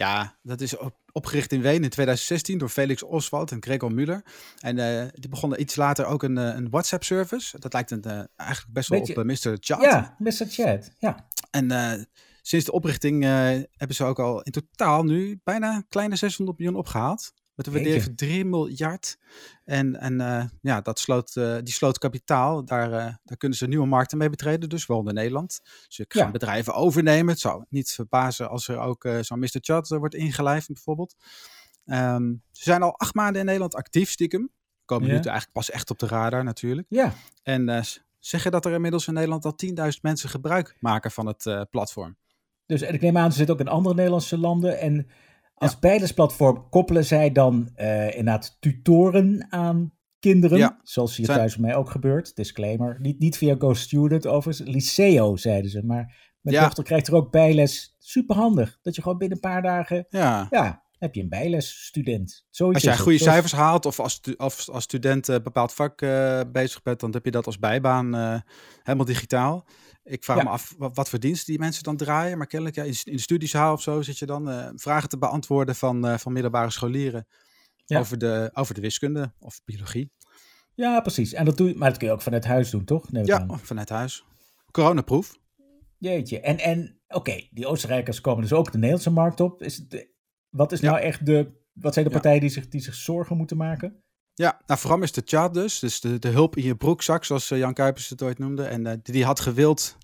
[0.00, 4.22] Ja, dat is op- opgericht in Wenen in 2016 door Felix Oswald en Gregor Muller.
[4.60, 7.58] En eh, die begonnen iets later ook een, eh, een WhatsApp-service.
[7.58, 9.56] Dat lijkt een, eh, eigenlijk best wel Beetje- op Mr.
[9.60, 9.80] Chat.
[9.82, 10.46] Ja, Mr.
[10.48, 10.90] Chat.
[10.98, 11.28] Ja.
[11.50, 12.06] En
[12.42, 17.32] sinds de oprichting hebben ze ook al in totaal nu bijna kleine 600 miljoen opgehaald.
[17.60, 18.26] Met een waardering Jeetje.
[18.26, 19.18] van 3 miljard.
[19.64, 22.64] En, en eh, ja, dat sloot, eh, die sloot kapitaal.
[22.64, 24.68] Daar, eh, daar kunnen ze nieuwe markten mee betreden.
[24.68, 25.60] Dus wel in Nederland.
[25.88, 26.30] Ze gaan Ja.
[26.30, 27.28] bedrijven overnemen.
[27.32, 29.48] Het zou niet verbazen als er ook zo'n Mr.
[29.60, 31.14] Chat wordt ingelijfd bijvoorbeeld.
[31.86, 34.50] Ehm, ze zijn al acht maanden in Nederland actief stiekem.
[34.84, 35.12] Komen Ja.
[35.14, 36.86] nu eigenlijk pas echt op de radar natuurlijk.
[36.90, 37.84] Ja, En
[38.18, 42.16] zeggen dat er inmiddels in Nederland al 10.000 mensen gebruik maken van het platform.
[42.66, 44.78] dus en ik neem aan, ze zitten ook in andere Nederlandse landen.
[44.78, 45.06] En
[45.60, 50.58] als bijlesplatform koppelen zij dan eh inderdaad tutoren aan kinderen.
[50.58, 50.80] Ja.
[50.82, 52.36] Zoals hier Zijn- thuis bij mij ook gebeurt.
[52.36, 52.96] Disclaimer.
[53.00, 54.68] Niet, niet via Go Student overigens.
[54.68, 55.82] Liceo zeiden ze.
[55.84, 56.62] Maar mijn Ja.
[56.64, 57.94] dochter krijgt er ook bijles.
[57.98, 58.78] Superhandig.
[58.82, 60.06] Dat je gewoon binnen een paar dagen...
[60.08, 62.46] Ja, Ja, heb je een bijlesstudent.
[62.50, 63.02] Zoiets Als jij het.
[63.02, 67.12] goede Zoals- cijfers haalt of als, als student een bepaald vak eh, bezig bent, dan
[67.12, 68.40] heb je dat als bijbaan eh,
[68.82, 69.66] helemaal digitaal.
[70.10, 70.42] Ik vraag Ja.
[70.42, 72.38] me af wat, wat voor diensten die mensen dan draaien.
[72.38, 75.18] Maar kennelijk ja, in, in de studiezaal of zo zit je dan eh, vragen te
[75.18, 77.26] beantwoorden van, eh, van middelbare scholieren
[77.84, 77.98] Ja.
[77.98, 80.10] over, de, over de wiskunde of biologie.
[80.74, 81.32] Ja, precies.
[81.32, 83.10] En dat doe je, maar dat kun je ook vanuit huis doen, toch?
[83.12, 83.58] Neem Ja, aan.
[83.60, 84.24] vanuit huis.
[84.70, 85.38] Coronaproef.
[85.98, 86.40] Jeetje.
[86.40, 89.62] En, en oké, die Oostenrijkers komen dus ook de Nederlandse markt op.
[89.62, 90.08] Is het,
[90.50, 91.58] wat is nou echt de...
[91.72, 94.02] Wat zijn de partijen die zich, die zich zorgen moeten maken?
[94.40, 95.78] Ja, nou vooral is de chat dus.
[95.78, 98.62] Dus de, de hulp in je broekzak, zoals eh, Jan Kuipers het ooit noemde.
[98.64, 99.96] En eh, die, die had gewild,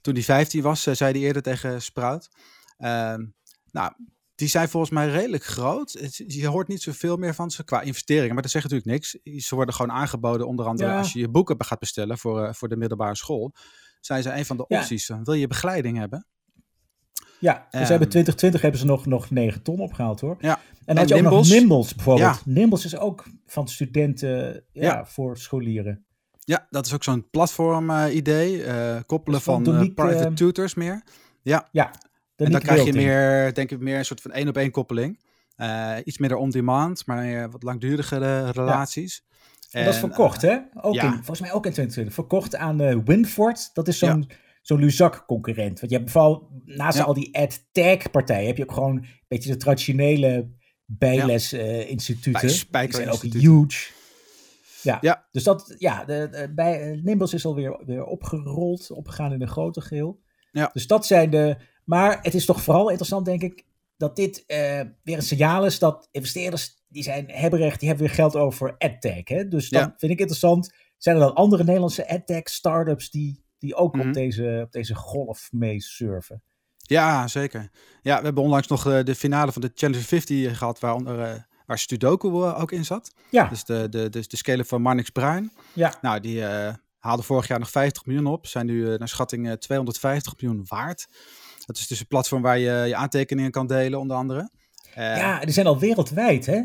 [0.00, 2.28] toen hij 15 was, eh, zei hij eerder tegen Sprout.
[2.76, 3.26] Ehm,
[3.70, 3.92] nou,
[4.34, 6.14] die zijn volgens mij redelijk groot.
[6.26, 9.18] Je hoort niet zoveel meer van ze qua investeringen, maar dat zegt natuurlijk niks.
[9.46, 10.98] Ze worden gewoon aangeboden, onder andere Ja.
[10.98, 13.54] als je je boeken gaat bestellen voor, voor de middelbare school.
[14.00, 15.10] Zijn ze een van de opties.
[15.22, 16.26] Wil je begeleiding hebben?
[17.40, 17.90] Ja, dus Ehm.
[17.90, 20.36] hebben 2020 hebben ze nog, nog 9 ton opgehaald hoor.
[20.40, 20.54] Ja.
[20.54, 21.94] En dan had je ook nog Nimbles?
[21.94, 22.34] Bijvoorbeeld.
[22.34, 22.40] Ja.
[22.52, 25.04] Nimbles is ook van studenten ja, Ja.
[25.06, 26.04] voor scholieren.
[26.38, 28.62] Ja, dat is ook zo'n platform-idee.
[29.06, 31.02] koppelen van van eh, private eh, tutors meer.
[31.42, 31.90] Ja, Ja,
[32.36, 35.20] En dan krijg je meer, denk ik, meer een soort van één op één koppeling.
[35.56, 39.24] Eh, iets meer on-demand, maar wat langdurigere relaties.
[39.70, 40.58] En dat is verkocht, eh, hè?
[40.80, 42.14] Ook in, volgens mij ook in 2020.
[42.14, 43.70] Verkocht aan eh Winford.
[43.74, 44.30] Dat is zo'n
[44.66, 45.80] zo'n Luzak-concurrent.
[45.80, 47.04] Want je hebt vooral naast Ja.
[47.04, 48.46] al die ad-tag-partijen...
[48.46, 50.50] heb je ook gewoon een beetje de traditionele
[50.84, 52.66] bijles-instituten.
[52.70, 53.90] Bij die zijn ook huge.
[54.82, 54.98] Ja.
[55.00, 55.26] Ja.
[55.32, 59.48] dus dat, ja, de, de- bij eh, Nimbles is alweer weer opgerold, opgegaan in een
[59.48, 60.20] groter geheel.
[60.52, 60.70] Ja.
[60.72, 61.56] Dus dat zijn de...
[61.84, 63.64] Maar het is toch vooral interessant, denk ik,
[63.96, 68.14] dat dit eh, weer een signaal is dat investeerders, die zijn hebberig, die hebben weer
[68.14, 69.28] geld over adtech.
[69.28, 69.48] Hè?
[69.48, 69.94] Dus dan Ja.
[69.98, 74.08] vind ik interessant, zijn er dan andere Nederlandse adtech startups die, die ook Mhm.
[74.08, 76.42] op, deze, op deze golf mee surfen?
[76.76, 77.70] Ja, zeker.
[78.02, 81.40] Ja, we hebben onlangs nog eh, de finale van de Challenge 50 gehad, waaronder, eh,
[81.66, 83.12] waar Sudoku eh, ook in zat.
[83.30, 85.52] Ja, Dus de, de, de, de scale van Marnix Bruin.
[85.72, 85.94] ja.
[86.00, 88.46] Nou, die eh haalden vorig jaar nog 50 miljoen op.
[88.46, 91.06] Zijn nu naar schatting eh, 250 miljoen waard.
[91.66, 94.50] Dat is dus een platform waar je je aantekeningen kan delen, onder andere.
[94.94, 96.62] Ja, die zijn al wereldwijd, hè?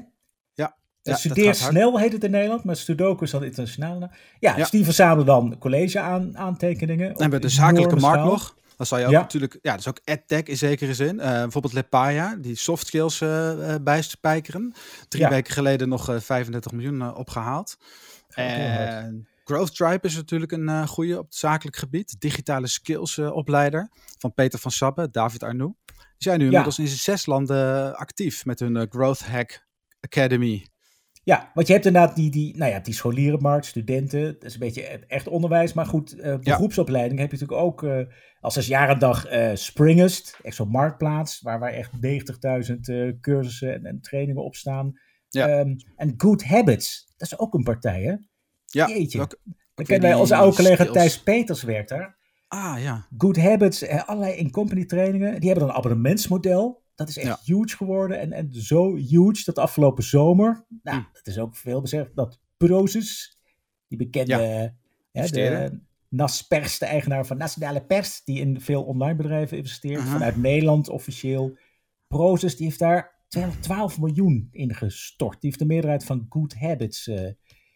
[1.01, 3.99] Ja, Ja, Studeer snel heet het in Nederland, maar Sudoku is dan internationaal.
[3.99, 4.09] Ja,
[4.39, 4.55] Ja.
[4.55, 7.07] dus die verzamelen dan college aan, aantekeningen.
[7.07, 8.55] Hebben we de zakelijke markt nog.
[8.77, 9.19] Dan zal je ook Ja.
[9.19, 11.19] natuurlijk, ja, dat is ook edtech in zekere zin.
[11.19, 14.73] Eh, bijvoorbeeld Lepaya, die soft skills eh, eh, bijspijkeren.
[15.07, 15.29] Drie Ja.
[15.29, 17.77] weken geleden nog eh, 35 miljoen eh, opgehaald.
[18.29, 22.15] En Growth Tribe is natuurlijk een goede op het zakelijk gebied.
[22.19, 25.77] Digitale skills opleider van Peter van Sabbe, David Arnoux.
[25.85, 29.65] Die zijn nu inmiddels in zes landen actief met hun Growth Hack
[30.01, 30.65] Academy.
[31.23, 34.33] Ja, want je hebt inderdaad die, die, nou ja, die scholierenmarkt, studenten.
[34.33, 35.73] Dat is een beetje e- echt onderwijs.
[35.73, 37.99] Maar goed, eh beroepsopleiding heb je natuurlijk ook eh,
[38.39, 40.39] als zesjarendag eh Springest.
[40.43, 41.91] Echt zo'n marktplaats waar, waar echt
[42.71, 44.93] 90.000 eh, cursussen en, en trainingen op staan.
[45.29, 45.47] Ja.
[45.47, 48.15] Ehm, en Good Habits, dat is ook een partij hè.
[48.65, 49.21] Ja, Jeetje.
[49.21, 50.93] ook- ook Dan weer kennen wij onze oude collega skills.
[50.97, 52.17] Thijs Peters werkt daar.
[52.47, 55.39] Ah ja, Good Habits, allerlei in-company trainingen.
[55.39, 56.83] Die hebben dan een abonnementsmodel.
[57.05, 57.55] Dat is echt Ja.
[57.55, 58.19] huge geworden.
[58.19, 60.65] En, en zo huge dat afgelopen zomer.
[60.83, 61.03] Nou, Hm.
[61.13, 62.15] dat is ook veel bezegd.
[62.15, 63.39] Dat Prozus,
[63.87, 64.73] die bekende
[65.11, 65.27] Ja.
[65.27, 70.01] de NAS Pers, de eigenaar van Nationale Pers, die in veel online bedrijven investeert.
[70.01, 71.57] Vanuit Nederland officieel.
[72.07, 75.31] Prozus, die heeft daar 212 miljoen in gestort.
[75.41, 77.07] Die heeft de meerderheid van Good Habits.
[77.07, 77.29] eh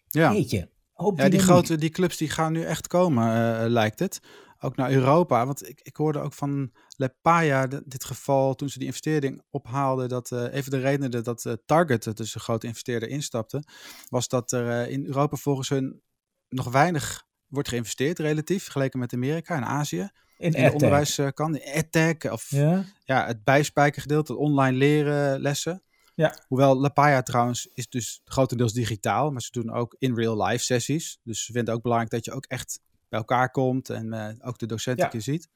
[0.10, 0.34] ja.
[0.34, 0.70] Jeetje.
[0.96, 4.20] Hoop Ja, die grote die clubs die gaan nu echt komen, eh, lijkt het.
[4.60, 5.46] Ook naar Europa.
[5.46, 10.32] Want ik, ik hoorde ook van Lepaya, dit geval, toen ze die investering ophaalden, dat
[10.32, 13.64] eh even de redenen dat eh, Target, dus een grote investeerder, instapte,
[14.10, 16.02] was dat er eh, in Europa volgens hun
[16.50, 20.00] nog weinig wordt geïnvesteerd, relatief, vergeleken met Amerika en Azië.
[20.00, 20.74] in In de EdTech.
[20.74, 22.84] onderwijskant, in edtech of ja.
[23.04, 25.84] Ja, het bijspijkergedeelte, online leren lessen.
[26.16, 26.36] Ja.
[26.48, 31.20] Hoewel Lapaya trouwens is dus grotendeels digitaal, maar ze doen ook in real life sessies.
[31.24, 34.58] Dus ze vinden ook belangrijk dat je ook echt bij elkaar komt en eh, ook
[34.58, 35.14] de docenten Ja.
[35.14, 35.50] een keer ziet.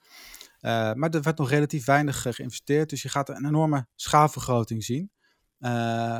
[0.59, 4.83] Eh, maar er werd nog relatief weinig eh, geïnvesteerd, dus je gaat een enorme schaalvergroting
[4.83, 5.11] zien.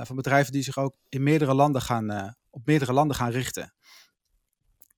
[0.04, 3.74] van bedrijven die zich ook in meerdere landen gaan, op meerdere landen gaan richten.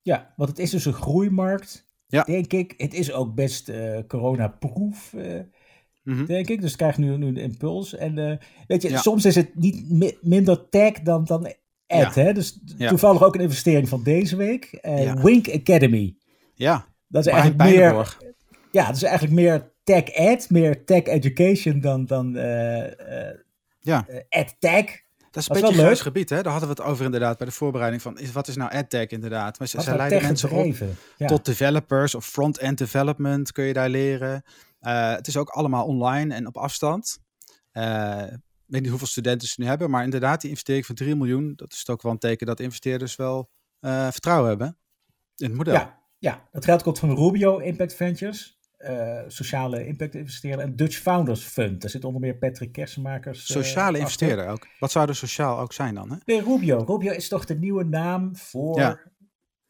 [0.02, 2.24] Ja, want het is dus een groeimarkt, Ja.
[2.24, 2.74] denk ik.
[2.78, 3.72] Het is ook best
[4.08, 5.14] corona-proof,
[6.04, 6.26] Mhm.
[6.26, 6.62] denk ik.
[6.62, 7.96] Dus het krijgt nu, nu een impuls.
[7.96, 8.38] En eh,
[8.68, 8.98] weet je, Ja.
[9.00, 11.46] soms is het niet mi- minder tech dan, dan
[11.88, 12.22] ad, Ja.
[12.24, 12.34] hè?
[12.34, 12.90] Dus Ja.
[12.90, 14.80] toevallig ook een investering van deze week.
[14.82, 15.22] Ja.
[15.22, 16.16] Wink Academy.
[16.54, 18.18] Ja, Dat is eigenlijk meer,
[18.72, 23.34] ja, dat is eigenlijk meer tech ad, meer tech education dan, dan eh
[23.80, 24.06] Ja.
[24.30, 24.86] ad tech.
[25.32, 26.00] Dat is een beetje een leuk.
[26.00, 26.42] gebied, hè?
[26.42, 29.08] Daar hadden we het over inderdaad bij de voorbereiding van, is, wat is nou EdTech
[29.08, 29.60] inderdaad?
[29.60, 30.76] Maar ze, leiden tech mensen op.
[31.18, 31.28] Ja.
[31.28, 34.44] tot developers of front-end development kun je daar leren.
[34.82, 37.20] Eh, het is ook allemaal online en op afstand.
[37.72, 41.16] Eh, ik weet niet hoeveel studenten ze nu hebben, maar inderdaad, die investering van 3
[41.16, 44.78] miljoen, dat is ook wel een teken dat investeerders wel eh, vertrouwen hebben
[45.36, 45.74] in het model.
[45.74, 48.60] Ja, ja, dat geld komt van Rubio Impact Ventures,
[49.28, 51.82] sociale impact investeerder en Dutch Founders Fund.
[51.82, 53.46] Daar zit onder meer Patrick Kersenmakers.
[53.46, 54.68] Sociale investeerder ook.
[54.80, 56.12] Wat zou er sociaal ook zijn dan?
[56.12, 56.18] Hè?
[56.26, 56.78] Nee, Rubio.
[56.78, 58.80] Rubio is toch de nieuwe naam voor.
[58.80, 59.00] Ja.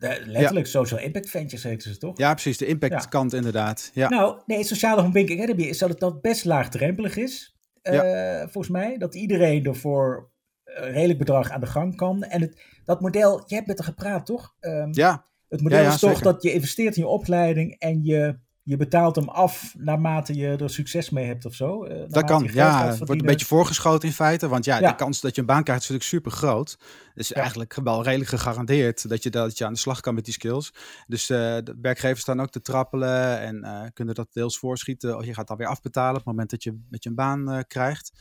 [0.10, 2.18] De- letterlijk Social Impact Ventures heten ze toch?
[2.18, 3.10] Ja, precies, de impact Ja.
[3.10, 3.92] kant inderdaad.
[3.94, 4.10] Ja.
[4.10, 7.56] Nou, nee, sociale Bank Academy is dat het dat best laagdrempelig is.
[7.82, 8.98] eh, volgens mij.
[8.98, 10.30] Dat iedereen er voor
[10.64, 12.24] een redelijk bedrag aan de gang kan.
[12.24, 14.56] En het, dat model, je hebt met haar gepraat toch?
[14.60, 16.24] Ehm, ja, Het model is toch zeker.
[16.34, 20.70] dat je investeert in je opleiding en je, je betaalt hem af naarmate je er
[20.70, 21.84] succes mee hebt of zo.
[21.84, 22.50] eh, dat kan.
[22.54, 24.48] Ja, het wordt een beetje voorgeschoten in feite.
[24.48, 24.90] Want ja, Ja.
[24.90, 26.78] de kans dat je een baan krijgt is natuurlijk super groot.
[27.14, 27.36] Dus Ja.
[27.36, 30.74] eigenlijk wel redelijk gegarandeerd dat je, dat je aan de slag kan met die skills.
[31.08, 35.18] Dus eh, de werkgevers staan ook te trappelen en eh, kunnen dat deels voorschieten.
[35.18, 37.64] Of je gaat dan weer afbetalen op het moment dat je, dat je een baan
[37.68, 38.12] krijgt.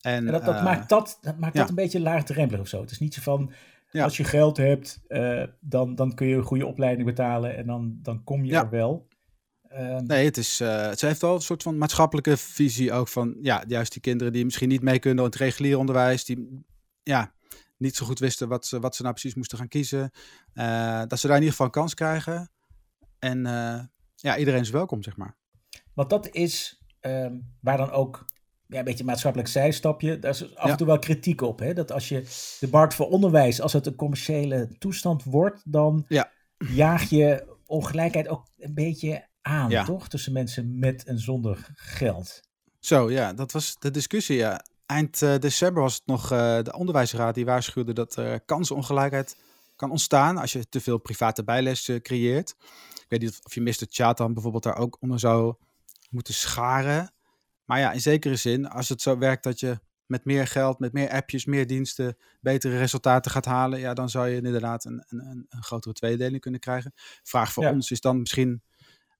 [0.00, 1.60] En, En dat, dat maakt, dat, dat, maakt ja.
[1.60, 2.80] dat een beetje laagdrempelig of zo.
[2.80, 3.52] Het is niet zo van,
[3.92, 5.00] als je geld hebt,
[5.60, 9.08] dan, dan kun je een goede opleiding betalen en dan, dan kom je er wel.
[9.70, 13.36] Ehm, Nee, het is, eh, ze heeft wel een soort van maatschappelijke visie ook van,
[13.40, 16.64] ja, juist die kinderen die misschien niet mee kunnen in het reguliere onderwijs, die
[17.02, 17.32] ja,
[17.76, 20.10] niet zo goed wisten wat ze, wat ze nou precies moesten gaan kiezen,
[20.52, 22.50] eh, dat ze daar in ieder geval een kans krijgen.
[23.18, 23.80] En eh,
[24.14, 25.36] ja, iedereen is welkom, zeg maar.
[25.94, 28.24] Want dat is ehm, waar dan ook
[28.66, 30.18] ja, een beetje een maatschappelijk zijstapje.
[30.18, 30.70] Daar is af Ja.
[30.70, 31.58] en toe wel kritiek op.
[31.58, 31.72] Hè?
[31.72, 32.20] Dat als je
[32.60, 36.30] de markt voor onderwijs, als het een commerciële toestand wordt, dan Ja.
[36.58, 39.84] jaag je ongelijkheid ook een beetje aan, Ja.
[39.84, 40.08] toch?
[40.08, 42.40] Tussen mensen met en zonder geld.
[42.78, 44.64] Zo, ja, dat was de discussie, ja.
[44.86, 49.36] Eind eh, december was het nog eh, de onderwijsraad die waarschuwde dat er kansenongelijkheid
[49.76, 52.54] kan ontstaan als je te veel private bijles eh, creëert.
[52.94, 53.86] Ik weet niet of je Mr.
[53.88, 55.54] Chat dan bijvoorbeeld daar ook onder zou
[56.10, 57.12] moeten scharen.
[57.64, 60.92] Maar ja, in zekere zin, als het zo werkt dat je met meer geld, met
[60.92, 65.18] meer appjes, meer diensten, betere resultaten gaat halen, ja, dan zou je inderdaad een, een,
[65.30, 66.92] een, een grotere tweedeling kunnen krijgen.
[67.22, 67.72] Vraag voor Ja.
[67.72, 68.62] ons is dan misschien,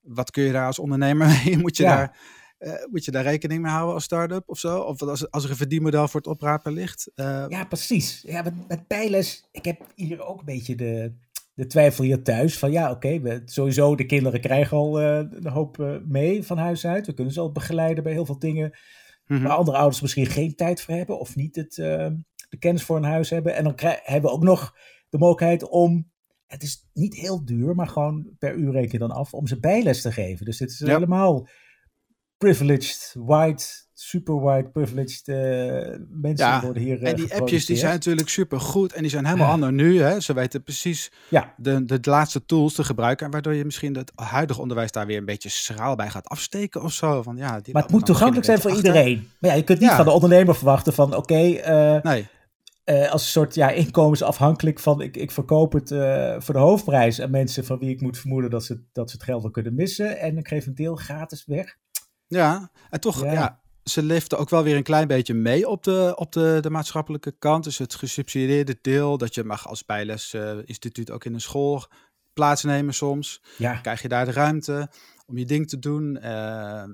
[0.00, 1.58] wat kun je daar als ondernemer mee?
[1.58, 1.96] Moet je Ja.
[1.96, 4.78] daar Eh, moet je daar rekening mee houden als start-up of zo?
[4.78, 7.10] Of als, als er een verdienmodel voor het oprapen ligt?
[7.14, 8.22] Uh, ja, precies.
[8.26, 11.14] Ja, met, met ik heb hier ook een beetje de,
[11.54, 12.58] de twijfel hier thuis.
[12.58, 16.86] Van ja, oké, okay, sowieso de kinderen krijgen al uh, een hoop mee van huis
[16.86, 17.06] uit.
[17.06, 18.78] We kunnen ze al begeleiden bij heel veel dingen.
[19.26, 22.96] Mm Waar andere ouders misschien geen tijd voor hebben of niet het, de kennis voor
[22.96, 23.54] een huis hebben.
[23.54, 24.76] En dan hebben we ook nog
[25.08, 26.10] de mogelijkheid om
[26.50, 29.60] het is niet heel duur, maar gewoon per uur reken je dan af om ze
[29.60, 30.44] bijles te geven.
[30.44, 31.48] Dus dit is helemaal
[32.38, 35.36] privileged, white, super white, privileged uh,
[36.08, 39.24] mensen ja, worden hier En die appjes die zijn natuurlijk super goed en die zijn
[39.26, 39.70] helemaal ja.
[39.70, 40.00] nu.
[40.00, 40.20] Hè?
[40.20, 41.54] Ze weten precies ja.
[41.56, 45.24] de, de laatste tools te gebruiken, waardoor je misschien het huidige onderwijs daar weer een
[45.24, 47.22] beetje schraal bij gaat afsteken of zo.
[47.22, 49.30] Van, ja, die maar het moet toegankelijk zijn voor iedereen.
[49.38, 52.28] Maar ja, je kunt niet van de ondernemer verwachten van oké, okay, uh, nee.
[52.90, 57.20] Uh, als een soort ja, inkomensafhankelijk van ik, ik verkoop het uh, voor de hoofdprijs
[57.20, 59.74] aan mensen van wie ik moet vermoeden dat ze, dat ze het geld wel kunnen
[59.74, 60.18] missen.
[60.18, 61.76] En ik geef een deel gratis weg.
[62.26, 63.60] Ja, en toch, ja.
[63.84, 67.32] ze liften ook wel weer een klein beetje mee op de, op de, de maatschappelijke
[67.38, 67.64] kant.
[67.64, 71.86] Dus het gesubsidieerde deel, dat je mag als bijlesinstituut uh, ook in een school
[72.32, 73.42] plaatsnemen soms.
[73.58, 73.74] Ja.
[73.74, 74.90] Krijg je daar de ruimte
[75.26, 76.18] om je ding te doen.
[76.22, 76.84] Uh,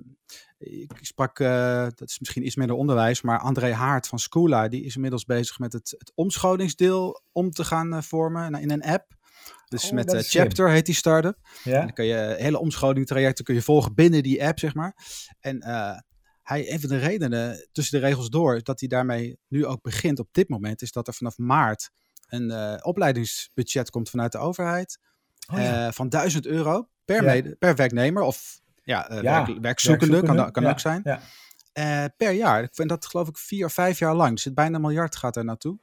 [0.59, 4.85] ik sprak, uh, dat is misschien iets minder onderwijs, maar André Haart van Schoola, die
[4.85, 9.15] is inmiddels bezig met het, het omscholingsdeel om te gaan uh, vormen in een app.
[9.69, 11.39] Dus oh, met uh, Chapter heet die startup.
[11.65, 11.73] Ja.
[11.73, 14.97] En dan kun je hele omscholingstrajecten kun je volgen binnen die app, zeg maar.
[15.41, 15.65] En
[16.43, 20.19] hij, een van de redenen tussen de regels door, dat hij daarmee nu ook begint
[20.19, 21.91] op dit moment, is dat er vanaf maart
[22.29, 24.99] een opleidingsbudget komt vanuit de overheid.
[25.53, 25.93] Oh, ja.
[25.93, 27.55] van 1000 euro per, ja.
[27.59, 31.01] per werknemer of ja, uh, ja werk, werkzoekende, kan, kan ook zijn.
[31.05, 31.21] Ja.
[31.79, 32.63] Uh, per jaar.
[32.63, 34.35] Ik vind dat geloof ik vier of vijf jaar lang.
[34.35, 35.79] Dus het bijna een miljard gaat er naartoe.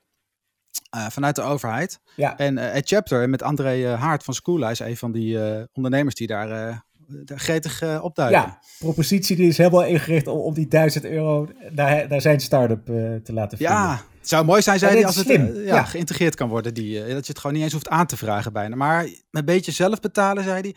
[0.96, 2.00] Uh, vanuit de overheid.
[2.16, 2.38] Ja.
[2.38, 5.40] En uh, Chapter met André Haart van Schoola is een van die
[5.74, 6.84] ondernemers die daar
[7.26, 8.40] gretig opduiken.
[8.40, 12.86] Ja, propositie die is helemaal ingericht om, om die duizend euro naar, naar zijn start-up
[13.24, 13.76] te laten vinden.
[13.76, 16.74] Ja, het zou mooi zijn, zei hij, als het ja, ja, geïntegreerd kan worden.
[16.74, 18.76] Die, dat je het gewoon niet eens hoeft aan te vragen bijna.
[18.76, 20.76] Maar een beetje zelf betalen, zei hij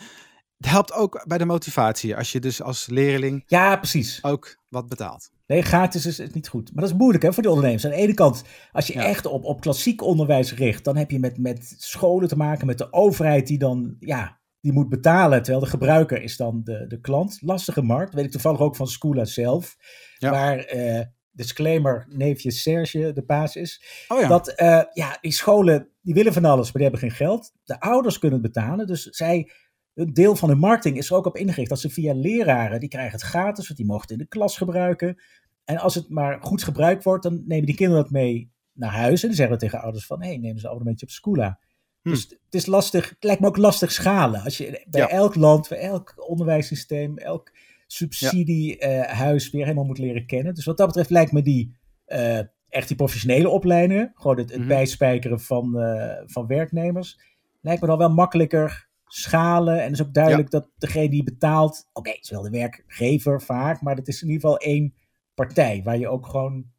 [0.57, 2.17] het helpt ook bij de motivatie.
[2.17, 4.25] Als je dus als leerling ja, precies.
[4.25, 5.31] ook wat betaalt.
[5.47, 6.73] Nee, gratis is het niet goed.
[6.73, 7.85] Maar dat is moeilijk hè, voor de ondernemers.
[7.85, 8.43] Aan de ene kant,
[8.73, 12.37] als je echt op, op klassiek onderwijs richt, dan heb je met, met scholen te
[12.37, 15.43] maken, met de overheid die dan ja, die moet betalen.
[15.43, 17.39] Terwijl de gebruiker is dan de, de klant.
[17.41, 18.15] Lastige markt.
[18.15, 19.77] weet ik toevallig ook van Schoola zelf.
[20.19, 20.31] Ja.
[20.31, 23.83] Waar uh, disclaimer neefje Serge de baas is.
[24.09, 24.29] Oh ja.
[24.29, 27.53] Dat uh, ja, die scholen die willen van alles, maar die hebben geen geld.
[27.65, 28.87] De ouders kunnen het betalen.
[28.87, 29.51] Dus zij
[29.97, 32.89] een deel van hun marketing is er ook op ingericht dat ze via leraren, die
[32.89, 35.23] krijgen het gratis, want die mogen het in de klas gebruiken.
[35.65, 39.23] En als het maar goed gebruikt wordt, dan nemen die kinderen dat mee naar huis.
[39.23, 41.59] En dan zeggen we tegen ouders van, hé, hey, neem ze een abonnementje op Schoola.
[42.03, 42.11] Hm.
[42.11, 44.43] Dus het is lastig, het lijkt me ook lastig schalen.
[44.43, 47.53] Als je bij elk land, bij elk onderwijssysteem, elk
[47.87, 49.49] subsidiehuis ja.
[49.49, 50.55] uh, weer helemaal moet leren kennen.
[50.55, 54.55] Dus wat dat betreft lijkt me die, uh, echt die professionele opleidingen, gewoon het, het
[54.55, 54.75] mm-hmm.
[54.75, 57.21] bijspijkeren van, uh, van werknemers,
[57.61, 59.79] lijkt me dan wel makkelijker schalen.
[59.79, 63.43] En het is ook duidelijk dat degene die betaalt, oké, het is wel de werkgever
[63.43, 64.95] vaak, maar dat is in ieder geval één
[65.35, 66.75] partij waar je ook gewoon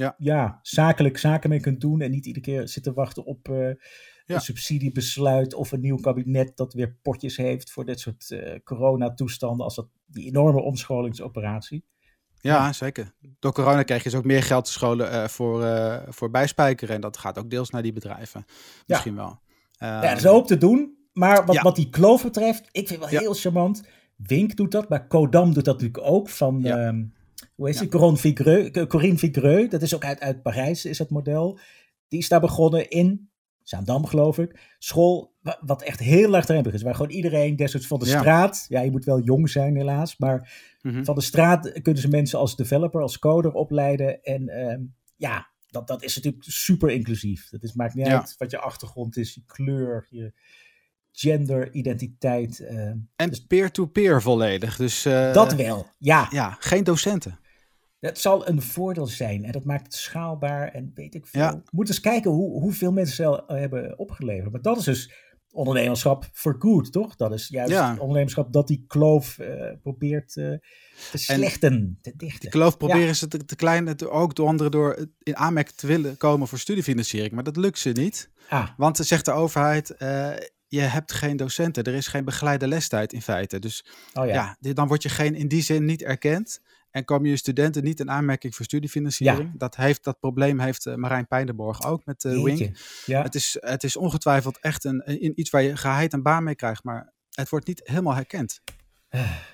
[0.00, 0.14] ja.
[0.18, 3.68] Ja, zakelijk zaken mee kunt doen en niet iedere keer zitten wachten op uh,
[4.26, 9.64] een subsidiebesluit of een nieuw kabinet dat weer potjes heeft voor dit soort uh, coronatoestanden
[9.64, 11.84] als dat, die enorme omscholingsoperatie.
[12.40, 13.14] Ja, zeker.
[13.38, 15.64] Door corona krijg je dus ook meer geld te scholen uh, voor,
[16.08, 16.94] voor bijspijkeren.
[16.94, 18.44] En dat gaat ook deels naar die bedrijven.
[18.86, 19.40] Misschien wel.
[19.70, 20.99] ja, er is hoop te doen.
[21.12, 23.82] Maar wat, wat die kloof betreft, ik vind wel heel charmant.
[24.16, 26.28] Wink doet dat, maar Kodam doet dat natuurlijk ook.
[26.28, 27.04] Van, ehm,
[27.54, 27.86] hoe heet ja.
[27.86, 31.58] Corinne Corinne Vigreux, dat is ook uit, uit Parijs, is het model.
[32.08, 33.30] Die is daar begonnen in
[33.62, 34.74] Zaandam, geloof ik.
[34.78, 36.82] School, wat echt heel laagdrempelig is.
[36.82, 38.64] Waar gewoon iedereen, desnoods van de straat.
[38.68, 40.18] Ja, je moet wel jong zijn, helaas.
[40.18, 41.04] Maar mhm.
[41.04, 44.22] van de straat kunnen ze mensen als developer, als coder opleiden.
[44.22, 44.80] En ehm,
[45.16, 47.48] ja, dat, dat is natuurlijk super inclusief.
[47.48, 50.32] Dat is, maakt niet uit wat je achtergrond is, je kleur, je
[51.12, 52.60] gender, identiteit.
[52.60, 52.70] Uh,
[53.16, 54.76] en dus peer-to-peer volledig.
[54.76, 56.26] Dus, uh, dat wel, ja.
[56.30, 57.38] Ja, geen docenten.
[58.00, 61.40] Dat zal een voordeel zijn en dat maakt het schaalbaar en weet ik veel.
[61.40, 61.62] Ja.
[61.70, 64.52] Moet eens kijken hoe, hoeveel mensen ze hebben opgeleverd.
[64.52, 65.12] Maar dat is dus
[65.52, 67.16] ondernemerschap for good, toch?
[67.16, 67.96] Dat is juist ja.
[67.98, 70.58] ondernemerschap dat die kloof uh, probeert uh,
[71.10, 72.40] te slechten, en te dichten.
[72.40, 73.12] Die kloof proberen ja.
[73.12, 76.58] ze te, te klein, te, ook door anderen door in aanmerking te willen komen voor
[76.58, 77.32] studiefinanciering.
[77.32, 78.30] Maar dat lukt ze niet.
[78.48, 78.68] Ah.
[78.76, 80.32] Want zegt de overheid, uh,
[80.70, 81.84] je hebt geen docenten.
[81.84, 83.58] Er is geen begeleide lestijd in feite.
[83.58, 84.56] Dus oh ja.
[84.60, 84.72] ja.
[84.72, 86.60] dan word je geen, in die zin niet erkend.
[86.90, 89.58] En komen je studenten niet in aanmerking voor studiefinanciering.
[89.58, 92.76] Dat, heeft, dat probleem heeft uh, Marijn Pijnenborg ook met uh, Wink.
[93.06, 93.22] Ja.
[93.22, 96.54] Het, is, het is ongetwijfeld echt een, een, iets waar je geheid en baan mee
[96.54, 96.84] krijgt.
[96.84, 98.60] Maar het wordt niet helemaal herkend.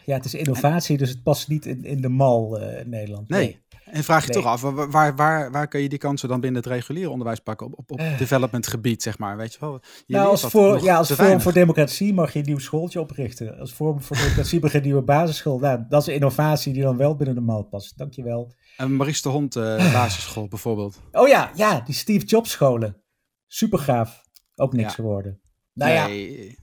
[0.05, 3.29] Ja, het is innovatie, dus het past niet in, in de mal uh, in Nederland.
[3.29, 3.61] Nee.
[3.91, 6.73] En vraag je toch af, waar, waar, waar kun je die kansen dan binnen het
[6.73, 7.67] reguliere onderwijs pakken?
[7.67, 8.19] Op, op, op uh.
[8.19, 9.81] development gebied, zeg maar, weet je wel?
[10.07, 13.59] Je nou, als, voor, ja, als vorm voor democratie mag je een nieuw schooltje oprichten.
[13.59, 15.59] Als vorm voor democratie je een nieuwe basisschool.
[15.59, 17.99] Nou, dat is een innovatie die dan wel binnen de mal past.
[17.99, 18.55] Dankjewel.
[18.77, 21.01] En Maries de Hond uh, basisschool bijvoorbeeld.
[21.13, 23.03] Oh ja, ja, die Steve Jobs scholen.
[23.47, 24.25] Super gaaf.
[24.55, 25.41] Ook niks geworden.
[25.73, 26.47] Nou nee.
[26.47, 26.55] ja.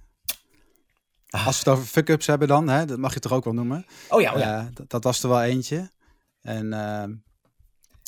[1.46, 3.86] Als we het over fuck-ups hebben dan, hè, dat mag je toch ook wel noemen.
[4.10, 4.60] Oh ja, oh ja.
[4.60, 5.90] Uh, dat, dat, was er wel eentje.
[6.44, 7.04] En uh,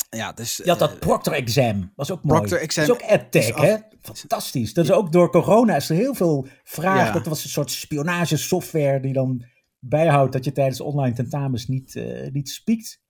[0.10, 0.58] ja, dus...
[0.58, 2.40] Je had dat uh, Proctor Exam, was ook mooi.
[2.40, 2.88] Proctor Exam.
[2.88, 3.76] Dat is ook AdTech, hè?
[4.02, 4.74] Fantastisch.
[4.74, 7.08] Dat is ook door corona is er heel veel vraag.
[7.08, 7.12] Ja.
[7.14, 9.46] Dat was een soort spionagesoftware die dan
[9.80, 13.02] bijhoudt dat je tijdens online tentamens niet, uh, niet spiekt.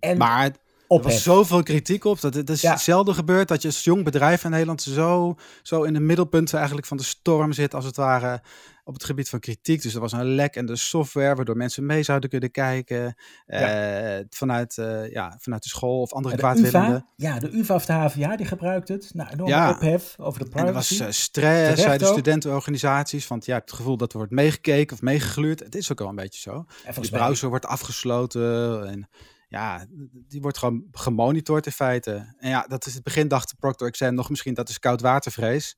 [0.00, 0.56] En maar
[0.88, 2.20] er was zoveel kritiek op.
[2.20, 2.76] Dat het is ja.
[2.76, 6.86] zelden gebeurd dat je als jong bedrijf in Nederland zo, zo in de middelpunt eigenlijk
[6.86, 8.40] van de storm zit, als het ware,
[8.86, 9.82] op het gebied van kritiek.
[9.82, 13.14] Dus er was een lek in de software, waardoor mensen mee zouden kunnen kijken
[13.46, 14.18] ja.
[14.18, 17.06] uh, vanuit, uh, ja, vanuit de school of andere kwaadwillenden.
[17.16, 19.10] Ja, de UvA of de HVA die gebruikt het.
[19.14, 19.70] Nou, enorme ja.
[19.70, 20.62] ophef over de privacy.
[20.62, 24.18] En er was uh, stress bij de studentenorganisaties, want je hebt het gevoel dat er
[24.18, 25.60] wordt meegekeken of meegegluurd.
[25.60, 26.66] Het is ook al een beetje zo.
[27.00, 29.08] De browser wordt afgesloten en
[29.56, 32.34] ja, die wordt gewoon gemonitord in feite.
[32.38, 35.76] En ja, dat is het begin dacht Proctor Exam nog misschien dat is koudwatervrees.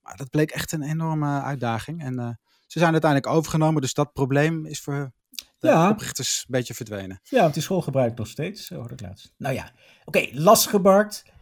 [0.00, 2.02] Maar dat bleek echt een enorme uitdaging.
[2.02, 2.28] En uh,
[2.66, 5.12] ze zijn uiteindelijk overgenomen, dus dat probleem is voor
[5.58, 5.90] de ja.
[5.90, 7.20] oprichters een beetje verdwenen.
[7.22, 9.32] Ja, want die school gebruikt nog steeds, hoorde ik laatst.
[9.36, 9.72] Nou ja,
[10.04, 10.70] oké, okay, lastig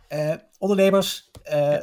[0.09, 1.79] Uh, ondernemers, uh,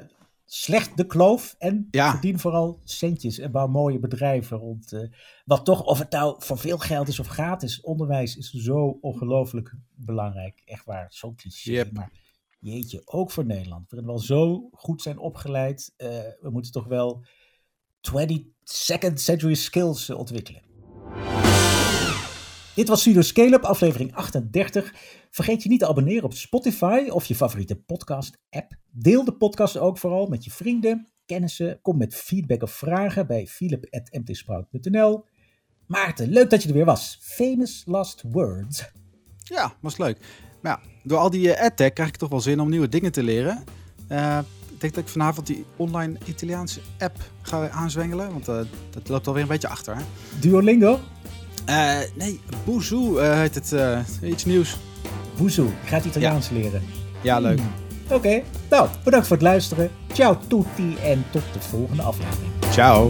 [0.52, 2.12] slecht de kloof en ja.
[2.12, 4.94] verdien vooral centjes en bouw mooie bedrijven rond.
[4.94, 5.12] Uh,
[5.46, 9.76] wat toch, of het nou voor veel geld is of gratis, onderwijs is zo ongelooflijk
[9.96, 10.62] belangrijk.
[10.66, 11.72] Echt waar, zo'n cliché.
[11.72, 11.92] Yep.
[11.92, 12.12] Maar
[12.60, 13.92] jeetje, ook voor Nederland.
[13.92, 15.94] We wel zo goed zijn opgeleid.
[15.98, 16.08] Uh,
[16.42, 17.26] we moeten toch wel
[18.12, 20.69] 22nd century skills ontwikkelen.
[22.80, 24.94] Dit was Studio Scale-up, aflevering 38.
[25.30, 28.76] Vergeet je niet te abonneren op Spotify of je favoriete podcast-app.
[28.92, 31.80] Deel de podcast ook vooral met je vrienden, kennissen.
[31.82, 35.26] Kom met feedback of vragen bij philip.mtsprout.nl.
[35.88, 37.20] Maarten, leuk dat je er weer was.
[37.22, 38.92] Famous last words.
[39.44, 40.18] Ja, was leuk.
[40.62, 43.12] Maar ja, door al die uh, adtech krijg ik toch wel zin om nieuwe dingen
[43.12, 43.64] te leren.
[44.12, 44.40] Uh,
[44.74, 48.32] ik denk dat ik vanavond die online Italiaanse app ga aanzwengelen.
[48.32, 49.96] Want uh, dat loopt alweer een beetje achter.
[49.96, 50.04] Hè?
[50.40, 51.00] Duolingo?
[51.70, 53.72] Uh, nee, Bouzou uh, heet het.
[53.72, 54.78] Uh, iets nieuws.
[55.38, 56.56] Bouzou, je gaat Italiaans ja.
[56.56, 56.84] leren.
[57.22, 57.60] Ja, leuk.
[57.60, 57.72] Hmm.
[58.06, 58.44] Oké, okay.
[58.70, 59.92] nou, bedankt voor het luisteren.
[60.14, 62.52] Ciao tutti en tot de volgende aflevering.
[62.72, 63.10] Ciao.